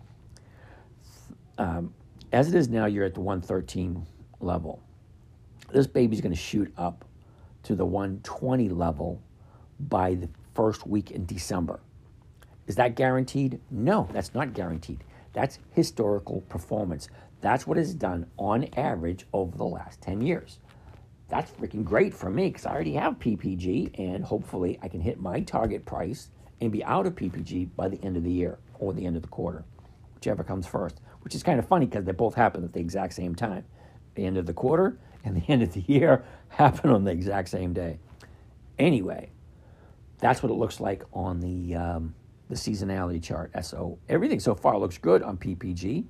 um, 1.56 1.94
as 2.32 2.48
it 2.48 2.56
is 2.56 2.68
now, 2.68 2.86
you're 2.86 3.04
at 3.04 3.14
the 3.14 3.20
113 3.20 4.04
level. 4.40 4.82
This 5.72 5.86
baby's 5.86 6.20
going 6.20 6.34
to 6.34 6.40
shoot 6.40 6.72
up 6.76 7.04
to 7.62 7.76
the 7.76 7.84
120 7.84 8.68
level 8.70 9.22
by 9.78 10.14
the 10.14 10.28
first 10.54 10.84
week 10.84 11.12
in 11.12 11.24
December. 11.26 11.78
Is 12.66 12.74
that 12.74 12.96
guaranteed? 12.96 13.60
No, 13.70 14.08
that's 14.12 14.34
not 14.34 14.52
guaranteed. 14.52 15.04
That's 15.32 15.60
historical 15.70 16.40
performance. 16.48 17.08
That's 17.40 17.68
what 17.68 17.78
is 17.78 17.94
done 17.94 18.26
on 18.36 18.64
average 18.76 19.26
over 19.32 19.56
the 19.56 19.64
last 19.64 20.00
10 20.00 20.22
years. 20.22 20.58
That's 21.28 21.50
freaking 21.50 21.84
great 21.84 22.14
for 22.14 22.30
me 22.30 22.48
because 22.48 22.66
I 22.66 22.72
already 22.72 22.94
have 22.94 23.18
PPG 23.18 23.98
and 23.98 24.24
hopefully 24.24 24.78
I 24.82 24.88
can 24.88 25.00
hit 25.00 25.20
my 25.20 25.40
target 25.40 25.84
price 25.84 26.30
and 26.60 26.70
be 26.70 26.84
out 26.84 27.06
of 27.06 27.14
PPG 27.14 27.70
by 27.76 27.88
the 27.88 28.02
end 28.02 28.16
of 28.16 28.22
the 28.22 28.30
year 28.30 28.58
or 28.78 28.92
the 28.92 29.04
end 29.04 29.16
of 29.16 29.22
the 29.22 29.28
quarter, 29.28 29.64
whichever 30.14 30.44
comes 30.44 30.66
first. 30.66 31.00
Which 31.22 31.34
is 31.34 31.42
kind 31.42 31.58
of 31.58 31.66
funny 31.66 31.86
because 31.86 32.04
they 32.04 32.12
both 32.12 32.36
happen 32.36 32.62
at 32.62 32.72
the 32.72 32.78
exact 32.78 33.12
same 33.14 33.34
time. 33.34 33.64
The 34.14 34.24
end 34.24 34.36
of 34.36 34.46
the 34.46 34.52
quarter 34.52 34.96
and 35.24 35.36
the 35.36 35.42
end 35.52 35.62
of 35.62 35.72
the 35.72 35.80
year 35.80 36.24
happen 36.48 36.90
on 36.90 37.02
the 37.02 37.10
exact 37.10 37.48
same 37.48 37.72
day. 37.72 37.98
Anyway, 38.78 39.30
that's 40.18 40.42
what 40.42 40.52
it 40.52 40.54
looks 40.54 40.78
like 40.78 41.02
on 41.12 41.40
the 41.40 41.74
um, 41.74 42.14
the 42.48 42.54
seasonality 42.54 43.20
chart. 43.20 43.52
So 43.64 43.98
everything 44.08 44.38
so 44.38 44.54
far 44.54 44.78
looks 44.78 44.98
good 44.98 45.24
on 45.24 45.36
PPG, 45.36 46.04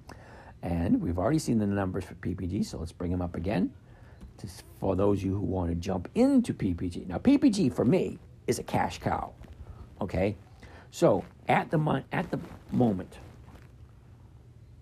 and 0.63 1.01
we've 1.01 1.19
already 1.19 1.39
seen 1.39 1.59
the 1.59 1.67
numbers 1.67 2.05
for 2.05 2.15
PPG. 2.17 2.67
So 2.67 2.77
let's 2.79 2.93
bring 2.93 3.11
them 3.11 3.23
up 3.23 3.35
again 3.35 3.73
for 4.81 4.97
those 4.97 5.19
of 5.19 5.25
you 5.25 5.33
who 5.33 5.41
want 5.41 5.71
to 5.71 5.75
jump 5.77 6.09
into 6.15 6.53
PPG. 6.53 7.07
Now, 7.07 7.19
PPG 7.19 7.73
for 7.73 7.85
me 7.85 8.19
is 8.47 8.59
a 8.59 8.63
cash 8.63 8.99
cow. 8.99 9.33
Okay, 10.01 10.37
so 10.91 11.25
at 11.49 11.71
the 11.71 12.05
at 12.13 12.31
the 12.31 12.39
moment, 12.71 13.19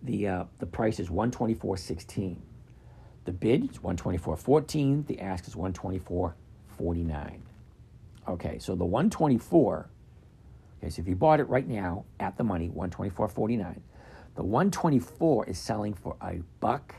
the 0.02 0.28
uh, 0.28 0.44
the 0.58 0.66
price 0.66 0.98
is 0.98 1.10
one 1.10 1.30
twenty 1.30 1.54
four 1.54 1.76
sixteen. 1.76 2.42
The 3.24 3.32
bid 3.32 3.70
is 3.70 3.82
one 3.82 3.96
twenty 3.96 4.18
four 4.18 4.36
fourteen. 4.36 5.04
The 5.06 5.20
ask 5.20 5.46
is 5.46 5.56
one 5.56 5.72
twenty 5.72 5.98
four 5.98 6.34
forty 6.76 7.02
nine. 7.02 7.42
Okay, 8.28 8.58
so 8.58 8.74
the 8.74 8.84
one 8.84 9.08
twenty 9.08 9.38
four. 9.38 9.88
Okay, 10.78 10.90
so 10.90 11.00
if 11.00 11.08
you 11.08 11.14
bought 11.14 11.40
it 11.40 11.48
right 11.48 11.66
now 11.66 12.04
at 12.20 12.36
the 12.36 12.44
money, 12.44 12.68
one 12.68 12.90
twenty 12.90 13.10
four 13.10 13.28
forty 13.28 13.56
nine. 13.56 13.82
The 14.34 14.42
one 14.42 14.70
twenty 14.70 14.98
four 14.98 15.46
is 15.46 15.58
selling 15.58 15.94
for 15.94 16.16
a 16.20 16.40
buck 16.60 16.94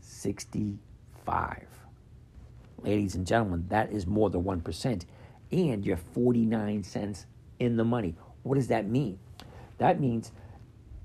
sixty 0.00 0.78
five. 1.24 1.66
Ladies 2.82 3.14
and 3.14 3.26
gentlemen, 3.26 3.66
that 3.68 3.90
is 3.90 4.06
more 4.06 4.30
than 4.30 4.44
1%. 4.44 5.04
And 5.52 5.84
you're 5.84 5.96
49 5.96 6.82
cents 6.82 7.26
in 7.58 7.76
the 7.76 7.84
money. 7.84 8.16
What 8.42 8.56
does 8.56 8.68
that 8.68 8.88
mean? 8.88 9.18
That 9.78 10.00
means 10.00 10.32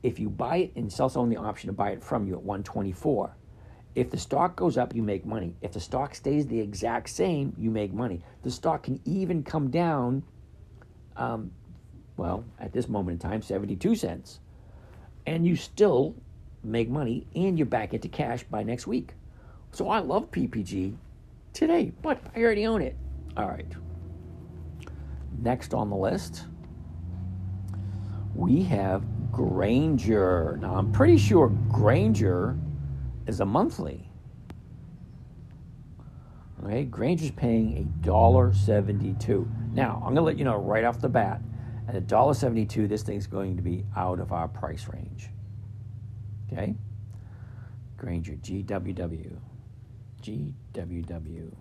if 0.04 0.20
you 0.20 0.30
buy 0.30 0.58
it 0.58 0.72
and 0.76 0.92
sells 0.92 1.16
on 1.16 1.30
the 1.30 1.38
option 1.38 1.68
to 1.68 1.74
buy 1.74 1.92
it 1.92 2.04
from 2.04 2.28
you 2.28 2.34
at 2.34 2.42
124, 2.42 3.36
if 3.94 4.10
the 4.10 4.18
stock 4.18 4.56
goes 4.56 4.78
up, 4.78 4.96
you 4.96 5.04
make 5.04 5.26
money. 5.26 5.56
If 5.62 5.74
the 5.74 5.80
stock 5.80 6.16
stays 6.16 6.48
the 6.48 6.60
exact 6.60 7.10
same, 7.10 7.54
you 7.58 7.70
make 7.70 7.94
money. 7.94 8.22
The 8.44 8.52
stock 8.52 8.84
can 8.84 9.02
even 9.06 9.44
come 9.44 9.70
down, 9.70 10.24
um, 11.18 11.52
well, 12.16 12.46
at 12.60 12.72
this 12.72 12.88
moment 12.88 13.22
in 13.22 13.30
time, 13.30 13.42
72 13.42 13.96
cents. 13.96 14.40
And 15.26 15.46
you 15.46 15.56
still 15.56 16.16
make 16.64 16.90
money 16.90 17.28
and 17.36 17.58
you're 17.58 17.66
back 17.66 17.94
into 17.94 18.08
cash 18.08 18.44
by 18.44 18.64
next 18.64 18.88
week. 18.88 19.14
So 19.72 19.90
I 19.90 20.00
love 20.00 20.32
PPG 20.32 20.96
today, 21.54 21.92
but 22.02 22.22
I 22.36 22.42
already 22.42 22.66
own 22.66 22.82
it. 22.82 22.96
All 23.38 23.48
right. 23.48 23.72
Next 25.40 25.74
on 25.74 25.90
the 25.90 25.96
list, 25.96 26.46
we 28.36 28.64
have 28.64 29.04
Grainger. 29.32 30.58
Now, 30.62 30.76
I'm 30.76 30.92
pretty 30.92 31.18
sure 31.18 31.50
Grainger 31.70 32.58
is 33.28 33.40
a 33.40 33.46
monthly. 33.46 34.08
Okay, 36.64 36.84
Grainger's 36.84 37.32
paying 37.32 37.78
a 37.78 37.84
dollar 38.06 38.54
seventy-two. 38.54 39.50
Now, 39.74 40.02
I'm 40.06 40.14
gonna 40.14 40.26
let 40.26 40.38
you 40.38 40.44
know 40.44 40.58
right 40.58 40.84
off 40.84 41.00
the 41.02 41.10
bat, 41.10 41.42
at 41.88 41.96
a 41.96 42.02
dollar 42.02 42.36
seventy-two, 42.36 42.88
this 42.88 43.02
thing's 43.02 43.26
going 43.26 43.56
to 43.56 43.64
be 43.64 43.84
out 43.96 44.20
of 44.20 44.32
our 44.32 44.48
price 44.48 44.88
range. 44.88 45.30
Okay, 46.52 46.76
Grainger 47.98 48.34
GWW. 48.34 49.38
GWW. 50.22 51.52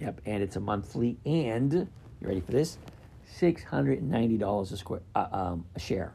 Yep, 0.00 0.20
and 0.26 0.42
it's 0.42 0.56
a 0.56 0.60
monthly, 0.60 1.18
and 1.24 1.72
you 1.72 1.88
ready 2.28 2.40
for 2.40 2.52
this? 2.52 2.78
Six 3.26 3.62
hundred 3.62 4.00
and 4.00 4.10
ninety 4.10 4.36
dollars 4.36 4.72
a 4.72 4.76
square 4.76 5.00
uh, 5.14 5.26
um, 5.32 5.66
a 5.74 5.80
share. 5.80 6.12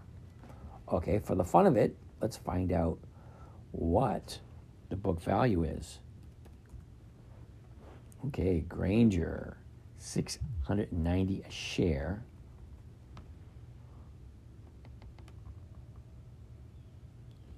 Okay, 0.91 1.19
for 1.19 1.35
the 1.35 1.43
fun 1.43 1.65
of 1.65 1.75
it, 1.75 1.95
let's 2.21 2.37
find 2.37 2.71
out 2.71 2.97
what 3.71 4.39
the 4.89 4.95
book 4.95 5.21
value 5.21 5.63
is. 5.63 5.99
Okay, 8.27 8.65
Grainger, 8.67 9.57
six 9.97 10.39
hundred 10.63 10.91
and 10.91 11.03
ninety 11.03 11.43
a 11.47 11.51
share. 11.51 12.23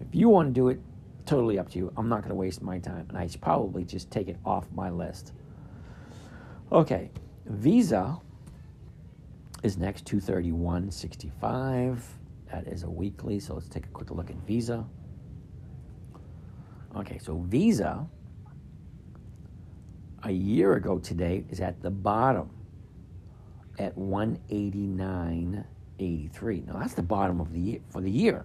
If 0.00 0.14
you 0.14 0.28
want 0.28 0.48
to 0.48 0.52
do 0.52 0.68
it, 0.68 0.80
totally 1.26 1.58
up 1.58 1.70
to 1.70 1.78
you. 1.78 1.92
I'm 1.96 2.08
not 2.08 2.20
going 2.20 2.30
to 2.30 2.34
waste 2.34 2.62
my 2.62 2.78
time, 2.78 3.06
and 3.08 3.18
I 3.18 3.26
should 3.26 3.40
probably 3.40 3.84
just 3.84 4.10
take 4.10 4.28
it 4.28 4.36
off 4.44 4.66
my 4.74 4.90
list. 4.90 5.32
Okay, 6.72 7.10
Visa 7.46 8.18
is 9.64 9.76
next 9.78 10.04
231.65. 10.04 11.98
That 12.52 12.68
is 12.68 12.82
a 12.82 12.90
weekly, 12.90 13.40
so 13.40 13.54
let's 13.54 13.68
take 13.68 13.86
a 13.86 13.88
quick 13.88 14.10
look 14.10 14.28
at 14.28 14.36
Visa. 14.46 14.84
Okay, 16.94 17.16
so 17.18 17.38
Visa 17.38 18.06
a 20.22 20.30
year 20.30 20.74
ago 20.74 20.98
today 20.98 21.46
is 21.48 21.60
at 21.60 21.80
the 21.82 21.90
bottom 21.90 22.50
at 23.78 23.96
189.83. 23.96 26.66
Now 26.66 26.78
that's 26.78 26.92
the 26.94 27.02
bottom 27.02 27.40
of 27.40 27.50
the 27.52 27.58
year 27.58 27.80
for 27.88 28.02
the 28.02 28.10
year, 28.10 28.44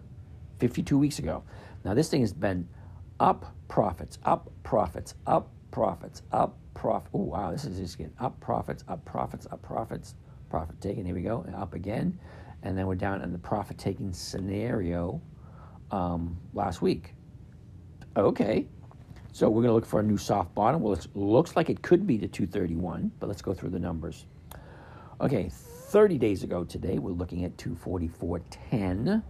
52 0.59 0.97
weeks 0.97 1.19
ago. 1.19 1.43
Now 1.83 1.93
this 1.93 2.09
thing 2.09 2.21
has 2.21 2.31
been 2.31 2.69
up 3.19 3.53
profits, 3.67 4.19
up 4.23 4.49
profits, 4.63 5.15
up 5.27 5.51
profits, 5.71 6.21
up 6.31 6.57
profit. 6.73 7.09
Oh 7.13 7.23
wow, 7.23 7.51
this 7.51 7.65
is 7.65 7.77
just 7.77 7.97
getting 7.97 8.13
up 8.19 8.39
profits, 8.39 8.85
up 8.87 9.03
profits, 9.03 9.47
up 9.51 9.61
profits 9.61 10.15
profit 10.49 10.79
taken. 10.81 11.05
Here 11.05 11.15
we 11.15 11.21
go, 11.21 11.45
up 11.55 11.73
again. 11.73 12.19
and 12.63 12.77
then 12.77 12.87
we're 12.87 12.95
down 12.95 13.21
in 13.21 13.31
the 13.31 13.37
profit 13.37 13.77
taking 13.77 14.11
scenario 14.11 15.21
um, 15.91 16.37
last 16.53 16.81
week. 16.81 17.13
Okay, 18.17 18.67
so 19.31 19.47
we're 19.49 19.61
going 19.61 19.69
to 19.69 19.73
look 19.73 19.85
for 19.85 19.99
a 19.99 20.03
new 20.03 20.17
soft 20.17 20.53
bottom. 20.55 20.81
Well, 20.81 20.93
it 20.93 21.07
looks 21.15 21.55
like 21.55 21.69
it 21.69 21.81
could 21.81 22.05
be 22.05 22.17
the 22.17 22.27
231, 22.27 23.11
but 23.19 23.27
let's 23.27 23.41
go 23.41 23.53
through 23.53 23.69
the 23.69 23.79
numbers. 23.79 24.25
Okay, 25.21 25.49
30 25.51 26.17
days 26.17 26.43
ago 26.43 26.63
today, 26.63 26.97
we're 26.99 27.11
looking 27.11 27.43
at 27.45 27.55
244.10. 27.57 29.23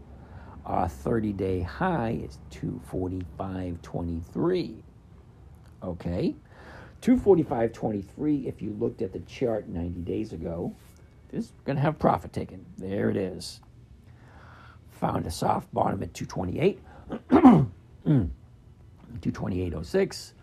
Our 0.65 0.87
30 0.89 1.33
day 1.33 1.61
high 1.61 2.19
is 2.23 2.39
245.23. 2.51 4.83
Okay, 5.81 6.35
245.23, 7.01 8.45
if 8.45 8.61
you 8.61 8.75
looked 8.79 9.01
at 9.01 9.13
the 9.13 9.19
chart 9.21 9.67
90 9.69 10.01
days 10.01 10.33
ago, 10.33 10.75
is 11.31 11.53
going 11.65 11.75
to 11.75 11.81
have 11.81 11.99
profit 11.99 12.33
taken. 12.33 12.65
There 12.77 13.09
it 13.09 13.17
is. 13.17 13.59
Found 14.91 15.25
a 15.25 15.31
soft 15.31 15.73
bottom 15.73 16.03
at 16.03 16.13
228. 16.13 16.79
228.06. 19.21 20.33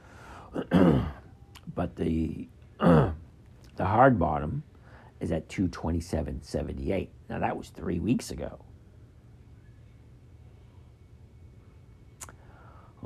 but 1.75 1.97
the 1.97 2.49
the 2.79 3.15
hard 3.79 4.19
bottom 4.19 4.63
is 5.21 5.33
at 5.33 5.49
227.78. 5.49 7.09
Now 7.29 7.39
that 7.39 7.57
was 7.57 7.69
3 7.71 8.01
weeks 8.01 8.31
ago. 8.31 8.59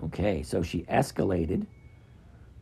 Okay, 0.05 0.43
so 0.43 0.63
she 0.63 0.83
escalated 0.83 1.67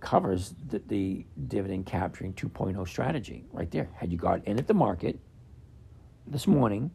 covers 0.00 0.54
the, 0.68 0.78
the 0.86 1.26
dividend 1.48 1.84
capturing 1.86 2.32
2.0 2.34 2.88
strategy 2.88 3.44
right 3.52 3.70
there. 3.70 3.88
Had 3.94 4.12
you 4.12 4.18
got 4.18 4.44
in 4.46 4.58
at 4.58 4.66
the 4.66 4.74
market, 4.74 5.18
this 6.32 6.46
morning, 6.46 6.90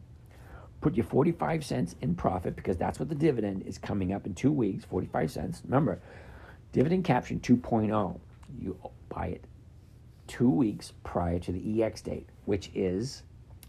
put 0.80 0.96
your 0.96 1.04
45 1.04 1.64
cents 1.64 1.96
in 2.00 2.14
profit 2.14 2.56
because 2.56 2.76
that's 2.76 2.98
what 2.98 3.08
the 3.08 3.14
dividend 3.14 3.62
is 3.62 3.78
coming 3.78 4.12
up 4.12 4.26
in 4.26 4.34
two 4.34 4.52
weeks 4.52 4.84
45 4.84 5.30
cents. 5.30 5.62
Remember, 5.64 6.00
dividend 6.72 7.04
caption 7.04 7.40
2.0, 7.40 8.18
you 8.60 8.76
buy 9.08 9.28
it 9.28 9.44
two 10.26 10.50
weeks 10.50 10.92
prior 11.04 11.38
to 11.38 11.52
the 11.52 11.82
EX 11.82 12.02
date, 12.02 12.28
which 12.44 12.70
is 12.74 13.22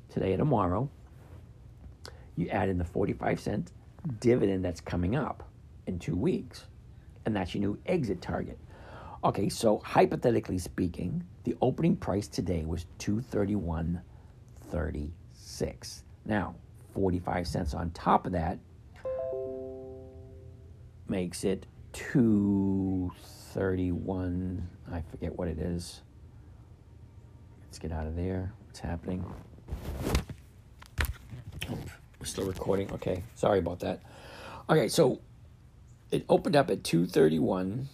today 0.10 0.34
or 0.34 0.38
tomorrow. 0.38 0.90
You 2.36 2.50
add 2.50 2.70
in 2.70 2.78
the 2.78 2.86
45 2.86 3.40
cent 3.40 3.72
dividend 4.20 4.64
that's 4.64 4.82
coming 4.82 5.16
up 5.16 5.48
in 5.88 6.00
two 6.00 6.16
weeks, 6.16 6.66
and 7.26 7.36
that's 7.36 7.54
your 7.54 7.62
new 7.62 7.78
exit 7.86 8.22
target. 8.22 8.58
Okay, 9.24 9.50
so 9.50 9.80
hypothetically 9.80 10.58
speaking, 10.58 11.24
the 11.44 11.56
opening 11.62 11.96
price 11.96 12.28
today 12.28 12.64
was 12.66 12.86
231.30 13.00 15.12
six. 15.60 16.04
Now, 16.26 16.56
45 16.94 17.46
cents 17.46 17.74
on 17.74 17.92
top 17.92 18.26
of 18.26 18.32
that 18.32 18.60
makes 21.10 21.44
it 21.44 21.66
231. 21.92 24.70
I 24.92 25.04
forget 25.12 25.38
what 25.38 25.50
it 25.50 25.60
is. 25.60 26.02
Let's 27.66 27.78
get 27.78 27.92
out 27.92 28.08
of 28.08 28.16
there. 28.16 28.54
What's 28.68 28.80
happening? 28.80 29.26
We're 31.70 32.26
still 32.26 32.46
recording. 32.46 32.90
Okay, 32.94 33.24
sorry 33.36 33.60
about 33.60 33.82
that. 33.82 34.00
Okay, 34.70 34.88
so 34.88 35.20
it 36.10 36.24
opened 36.30 36.56
up 36.56 36.72
at 36.72 36.86
231 36.86 37.90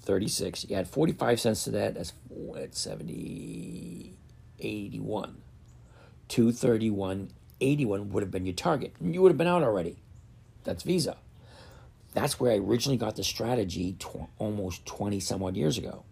36. 0.00 0.70
You 0.70 0.76
add 0.76 0.88
45 0.88 1.40
cents 1.40 1.64
to 1.64 1.70
that. 1.72 1.92
That's 1.94 2.14
at 2.56 2.74
70 2.74 4.14
81. 4.58 5.42
231.81 6.28 8.08
would 8.08 8.22
have 8.22 8.30
been 8.30 8.46
your 8.46 8.54
target. 8.54 8.94
You 9.00 9.22
would 9.22 9.30
have 9.30 9.38
been 9.38 9.46
out 9.46 9.62
already. 9.62 9.96
That's 10.64 10.82
Visa. 10.82 11.16
That's 12.14 12.40
where 12.40 12.52
I 12.52 12.56
originally 12.56 12.96
got 12.96 13.16
the 13.16 13.24
strategy 13.24 13.94
tw- 13.98 14.28
almost 14.38 14.86
20 14.86 15.20
some 15.20 15.42
odd 15.42 15.56
years 15.56 15.78
ago. 15.78 16.04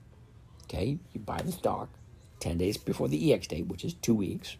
Okay, 0.64 0.98
you 1.12 1.20
buy 1.20 1.40
the 1.42 1.52
stock 1.52 1.88
10 2.40 2.58
days 2.58 2.76
before 2.76 3.08
the 3.08 3.32
EX 3.32 3.46
date, 3.46 3.66
which 3.66 3.84
is 3.84 3.94
two 3.94 4.14
weeks. 4.14 4.56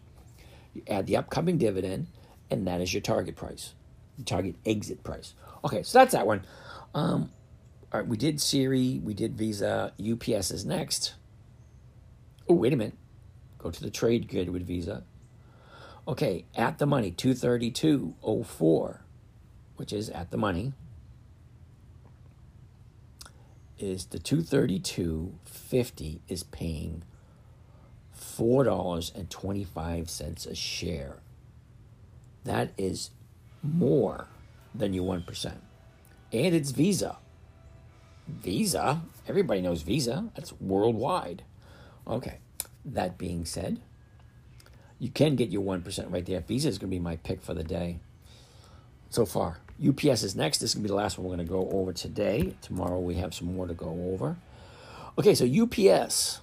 You 0.73 0.83
add 0.87 1.07
the 1.07 1.17
upcoming 1.17 1.57
dividend, 1.57 2.07
and 2.49 2.67
that 2.67 2.81
is 2.81 2.93
your 2.93 3.01
target 3.01 3.35
price, 3.35 3.73
your 4.17 4.25
target 4.25 4.55
exit 4.65 5.03
price. 5.03 5.33
Okay, 5.63 5.83
so 5.83 5.99
that's 5.99 6.13
that 6.13 6.27
one. 6.27 6.43
Um, 6.93 7.31
all 7.93 7.99
right, 8.01 8.09
we 8.09 8.17
did 8.17 8.41
Siri, 8.41 8.99
we 9.03 9.13
did 9.13 9.37
Visa, 9.37 9.93
UPS 9.99 10.51
is 10.51 10.65
next. 10.65 11.13
Oh, 12.49 12.55
wait 12.55 12.73
a 12.73 12.75
minute. 12.75 12.95
Go 13.57 13.71
to 13.71 13.81
the 13.81 13.89
trade 13.89 14.27
grid 14.29 14.49
with 14.49 14.67
Visa. 14.67 15.03
Okay, 16.07 16.45
at 16.55 16.77
the 16.77 16.85
money, 16.85 17.11
232.04, 17.11 18.99
which 19.75 19.91
is 19.91 20.07
at 20.11 20.29
the 20.29 20.37
money, 20.37 20.73
is 23.79 24.05
the 24.05 24.19
232.50 24.19 26.19
is 26.27 26.43
paying 26.43 27.01
$4.25 28.15 30.47
a 30.47 30.55
share. 30.55 31.17
That 32.43 32.71
is 32.77 33.09
more 33.63 34.27
than 34.73 34.93
your 34.93 35.15
1%. 35.15 35.53
And 36.31 36.55
it's 36.55 36.71
Visa. 36.71 37.17
Visa, 38.27 39.01
everybody 39.27 39.61
knows 39.61 39.81
Visa, 39.81 40.29
that's 40.35 40.53
worldwide. 40.53 41.43
Okay, 42.07 42.37
that 42.83 43.17
being 43.17 43.45
said, 43.45 43.81
you 45.05 45.11
can 45.11 45.35
get 45.35 45.49
your 45.49 45.61
1% 45.61 46.11
right 46.11 46.25
there. 46.25 46.39
Visa 46.39 46.67
is 46.67 46.79
going 46.79 46.89
to 46.89 46.95
be 46.95 46.99
my 46.99 47.17
pick 47.17 47.43
for 47.43 47.53
the 47.53 47.63
day 47.63 47.99
so 49.11 49.23
far. 49.23 49.59
UPS 49.87 50.23
is 50.23 50.35
next. 50.35 50.57
This 50.57 50.71
is 50.71 50.73
going 50.73 50.81
to 50.81 50.87
be 50.87 50.89
the 50.89 50.95
last 50.95 51.19
one 51.19 51.27
we're 51.27 51.35
going 51.35 51.45
to 51.45 51.51
go 51.51 51.69
over 51.69 51.93
today. 51.93 52.55
Tomorrow 52.63 52.99
we 52.99 53.13
have 53.15 53.31
some 53.31 53.53
more 53.53 53.67
to 53.67 53.75
go 53.75 54.11
over. 54.11 54.35
Okay, 55.19 55.35
so 55.35 55.45
UPS 55.45 56.41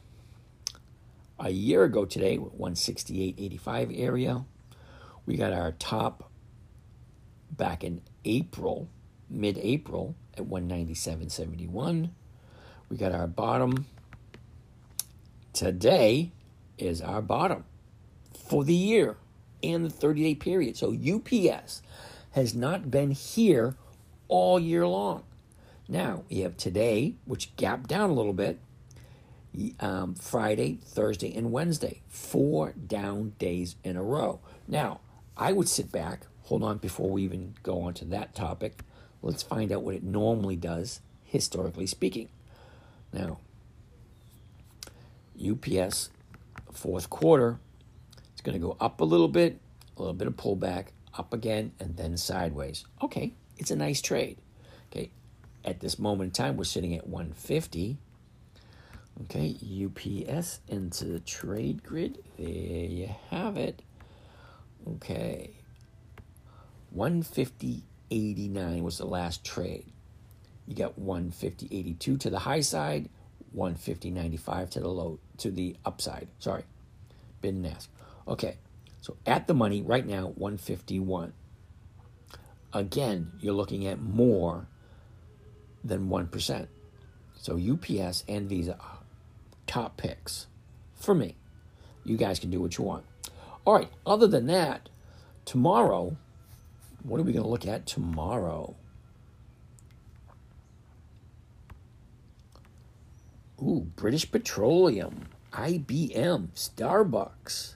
a 1.41 1.51
year 1.51 1.83
ago 1.83 2.05
today, 2.05 2.39
168.85 2.39 4.01
area. 4.01 4.45
We 5.27 5.37
got 5.37 5.53
our 5.53 5.73
top 5.73 6.31
back 7.51 7.83
in 7.83 8.01
April, 8.25 8.89
mid 9.29 9.59
April 9.59 10.15
at 10.39 10.45
197.71. 10.45 12.11
We 12.89 12.97
got 12.97 13.11
our 13.11 13.27
bottom 13.27 13.87
today 15.53 16.31
is 16.79 17.03
our 17.03 17.21
bottom 17.21 17.65
for 18.53 18.65
the 18.65 18.75
year 18.75 19.17
and 19.63 19.87
the 19.87 19.89
30 19.89 20.25
day 20.25 20.35
period. 20.35 20.77
So 20.77 20.93
UPS 20.93 21.81
has 22.33 22.55
not 22.55 22.91
been 22.91 23.13
here 23.13 23.77
all 24.29 24.61
year 24.61 24.87
long. 24.87 25.23
Now, 25.89 26.25
we 26.29 26.41
have 26.41 26.59
today, 26.59 27.15
which 27.25 27.57
gapped 27.57 27.89
down 27.89 28.11
a 28.11 28.13
little 28.13 28.35
bit, 28.35 28.61
um, 29.81 30.15
Friday, 30.15 30.81
Thursday, 30.85 31.35
and 31.35 31.51
Wednesday. 31.51 32.03
Four 32.11 32.73
down 32.73 33.33
days 33.39 33.77
in 33.85 33.97
a 33.97 34.03
row. 34.03 34.41
Now, 34.69 35.01
I 35.35 35.53
would 35.53 35.69
sit 35.69 35.91
back, 35.91 36.27
hold 36.43 36.63
on 36.63 36.77
before 36.77 37.09
we 37.09 37.23
even 37.23 37.55
go 37.63 37.81
on 37.81 37.95
to 37.95 38.05
that 38.07 38.35
topic. 38.35 38.81
Let's 39.23 39.43
find 39.43 39.73
out 39.73 39.83
what 39.83 39.95
it 39.95 40.03
normally 40.03 40.57
does, 40.57 41.01
historically 41.25 41.87
speaking. 41.87 42.29
Now, 43.15 43.39
UPS, 45.43 46.11
fourth 46.71 47.09
quarter, 47.09 47.59
it's 48.43 48.51
going 48.51 48.61
to 48.61 48.67
go 48.67 48.77
up 48.81 49.01
a 49.01 49.05
little 49.05 49.29
bit, 49.29 49.61
a 49.97 50.01
little 50.01 50.15
bit 50.15 50.27
of 50.27 50.37
pullback, 50.37 50.87
up 51.17 51.33
again, 51.33 51.71
and 51.79 51.97
then 51.97 52.17
sideways. 52.17 52.85
Okay, 53.01 53.35
it's 53.57 53.71
a 53.71 53.77
nice 53.77 54.01
trade. 54.01 54.39
Okay, 54.91 55.13
at 55.65 55.79
this 55.79 55.97
moment 55.97 56.31
in 56.31 56.33
time, 56.33 56.57
we're 56.57 56.65
sitting 56.65 56.93
at 56.97 57.07
150. 57.07 57.99
Okay, 59.23 59.57
UPS 59.63 60.59
into 60.67 61.05
the 61.05 61.21
trade 61.21 61.85
grid. 61.85 62.19
There 62.37 62.49
you 62.49 63.11
have 63.31 63.57
it. 63.57 63.81
Okay, 64.89 65.53
150.89 66.97 68.83
was 68.83 68.99
the 68.99 69.07
last 69.07 69.45
trade. 69.45 69.87
You 70.67 70.75
got 70.75 70.99
150.82 70.99 72.19
to 72.19 72.29
the 72.29 72.41
high 72.41 72.63
side, 72.63 73.09
150.95 73.57 74.71
to 74.71 74.81
the 74.81 74.89
low 74.89 75.21
to 75.37 75.53
the 75.53 75.77
upside. 75.85 76.27
Sorry, 76.41 76.65
bid 77.41 77.55
and 77.55 77.69
ask. 77.69 77.89
Okay, 78.27 78.59
so 79.01 79.17
at 79.27 79.47
the 79.47 79.55
money 79.55 79.83
right 79.83 80.07
now, 80.07 80.29
151. 80.37 81.33
Again, 82.73 83.33
you're 83.41 83.53
looking 83.53 83.87
at 83.87 84.01
more 84.01 84.67
than 85.85 86.09
1%. 86.09 86.67
So 87.37 87.59
UPS 87.59 88.25
and 88.29 88.49
Visa 88.49 88.77
are 88.81 88.99
top 89.67 89.97
picks 89.97 90.47
for 90.95 91.15
me. 91.15 91.37
You 92.05 92.17
guys 92.17 92.39
can 92.39 92.51
do 92.51 92.61
what 92.61 92.79
you 92.79 92.85
want. 92.85 93.05
All 93.65 93.75
right, 93.75 93.91
other 94.07 94.27
than 94.27 94.47
that, 94.47 94.89
tomorrow, 95.45 96.17
what 97.03 97.21
are 97.21 97.25
we 97.25 97.33
going 97.33 97.45
to 97.45 97.51
look 97.51 97.67
at 97.67 97.87
tomorrow? 97.87 98.77
Ooh, 103.61 103.87
British 103.95 104.31
Petroleum, 104.31 105.29
IBM, 105.53 106.49
Starbucks. 106.55 107.75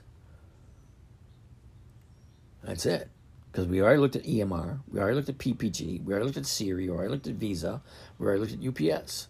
That's 2.67 2.85
it. 2.85 3.09
Because 3.51 3.65
we 3.65 3.81
already 3.81 3.99
looked 3.99 4.17
at 4.17 4.23
EMR, 4.23 4.81
we 4.91 4.99
already 4.99 5.15
looked 5.15 5.29
at 5.29 5.37
PPG, 5.37 6.03
we 6.03 6.13
already 6.13 6.25
looked 6.25 6.37
at 6.37 6.45
Siri, 6.45 6.83
we 6.83 6.89
already 6.89 7.09
looked 7.09 7.25
at 7.25 7.33
Visa, 7.35 7.81
we 8.19 8.27
already 8.27 8.41
looked 8.41 8.53
at 8.53 8.91
UPS. 8.91 9.29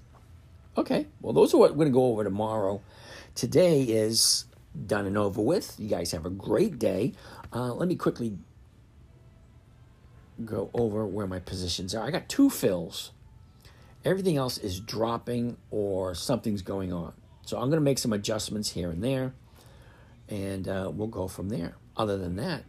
Okay, 0.75 1.07
well, 1.21 1.33
those 1.33 1.53
are 1.53 1.57
what 1.57 1.71
we're 1.71 1.85
going 1.85 1.89
to 1.89 1.93
go 1.93 2.05
over 2.07 2.23
tomorrow. 2.23 2.81
Today 3.35 3.83
is 3.83 4.45
done 4.85 5.05
and 5.05 5.17
over 5.17 5.41
with. 5.41 5.75
You 5.79 5.87
guys 5.87 6.11
have 6.11 6.25
a 6.25 6.29
great 6.31 6.77
day. 6.77 7.13
Uh, 7.53 7.73
let 7.73 7.87
me 7.87 7.95
quickly 7.95 8.37
go 10.43 10.69
over 10.73 11.05
where 11.05 11.27
my 11.27 11.39
positions 11.39 11.95
are. 11.95 12.05
I 12.05 12.11
got 12.11 12.27
two 12.27 12.49
fills. 12.49 13.11
Everything 14.03 14.35
else 14.35 14.57
is 14.57 14.79
dropping 14.79 15.57
or 15.71 16.13
something's 16.15 16.63
going 16.63 16.91
on. 16.91 17.13
So 17.45 17.57
I'm 17.57 17.69
going 17.69 17.79
to 17.79 17.81
make 17.81 17.99
some 17.99 18.13
adjustments 18.13 18.71
here 18.71 18.89
and 18.89 19.03
there, 19.03 19.33
and 20.27 20.67
uh, 20.67 20.91
we'll 20.93 21.07
go 21.07 21.27
from 21.27 21.49
there. 21.49 21.75
Other 21.95 22.17
than 22.17 22.35
that, 22.35 22.63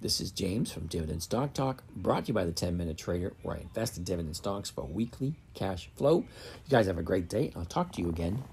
this 0.00 0.20
is 0.20 0.30
James 0.30 0.70
from 0.70 0.86
Dividend 0.86 1.22
Stock 1.22 1.52
Talk, 1.52 1.82
brought 1.96 2.24
to 2.24 2.28
you 2.28 2.34
by 2.34 2.44
the 2.44 2.52
10 2.52 2.76
Minute 2.76 2.96
Trader, 2.96 3.32
where 3.42 3.56
I 3.56 3.60
invest 3.60 3.96
in 3.98 4.04
dividend 4.04 4.36
stocks 4.36 4.70
for 4.70 4.84
weekly 4.84 5.34
cash 5.54 5.90
flow. 5.96 6.18
You 6.18 6.70
guys 6.70 6.86
have 6.86 6.98
a 6.98 7.02
great 7.02 7.28
day. 7.28 7.52
I'll 7.56 7.64
talk 7.64 7.92
to 7.92 8.02
you 8.02 8.08
again 8.08 8.44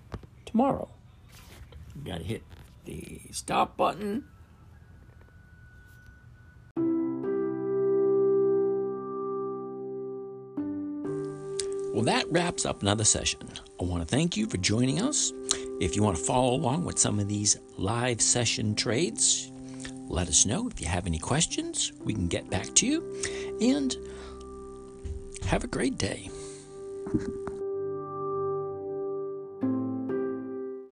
tomorrow. 0.45 0.89
You 1.95 2.11
got 2.11 2.17
to 2.17 2.23
hit 2.23 2.41
the 2.85 3.21
stop 3.31 3.77
button. 3.77 4.25
Well, 11.93 12.03
that 12.03 12.25
wraps 12.29 12.65
up 12.65 12.81
another 12.81 13.05
session. 13.05 13.39
I 13.79 13.83
want 13.85 14.01
to 14.01 14.07
thank 14.07 14.35
you 14.35 14.47
for 14.47 14.57
joining 14.57 15.01
us. 15.01 15.31
If 15.79 15.95
you 15.95 16.03
want 16.03 16.17
to 16.17 16.23
follow 16.23 16.53
along 16.53 16.85
with 16.85 16.99
some 16.99 17.19
of 17.19 17.27
these 17.27 17.57
live 17.77 18.19
session 18.19 18.75
trades, 18.75 19.51
let 20.07 20.27
us 20.27 20.45
know. 20.45 20.67
If 20.67 20.81
you 20.81 20.87
have 20.87 21.07
any 21.07 21.19
questions, 21.19 21.91
we 22.03 22.13
can 22.13 22.27
get 22.27 22.49
back 22.49 22.73
to 22.75 22.85
you. 22.85 23.23
And 23.61 23.95
have 25.45 25.63
a 25.63 25.67
great 25.67 25.97
day. 25.97 26.29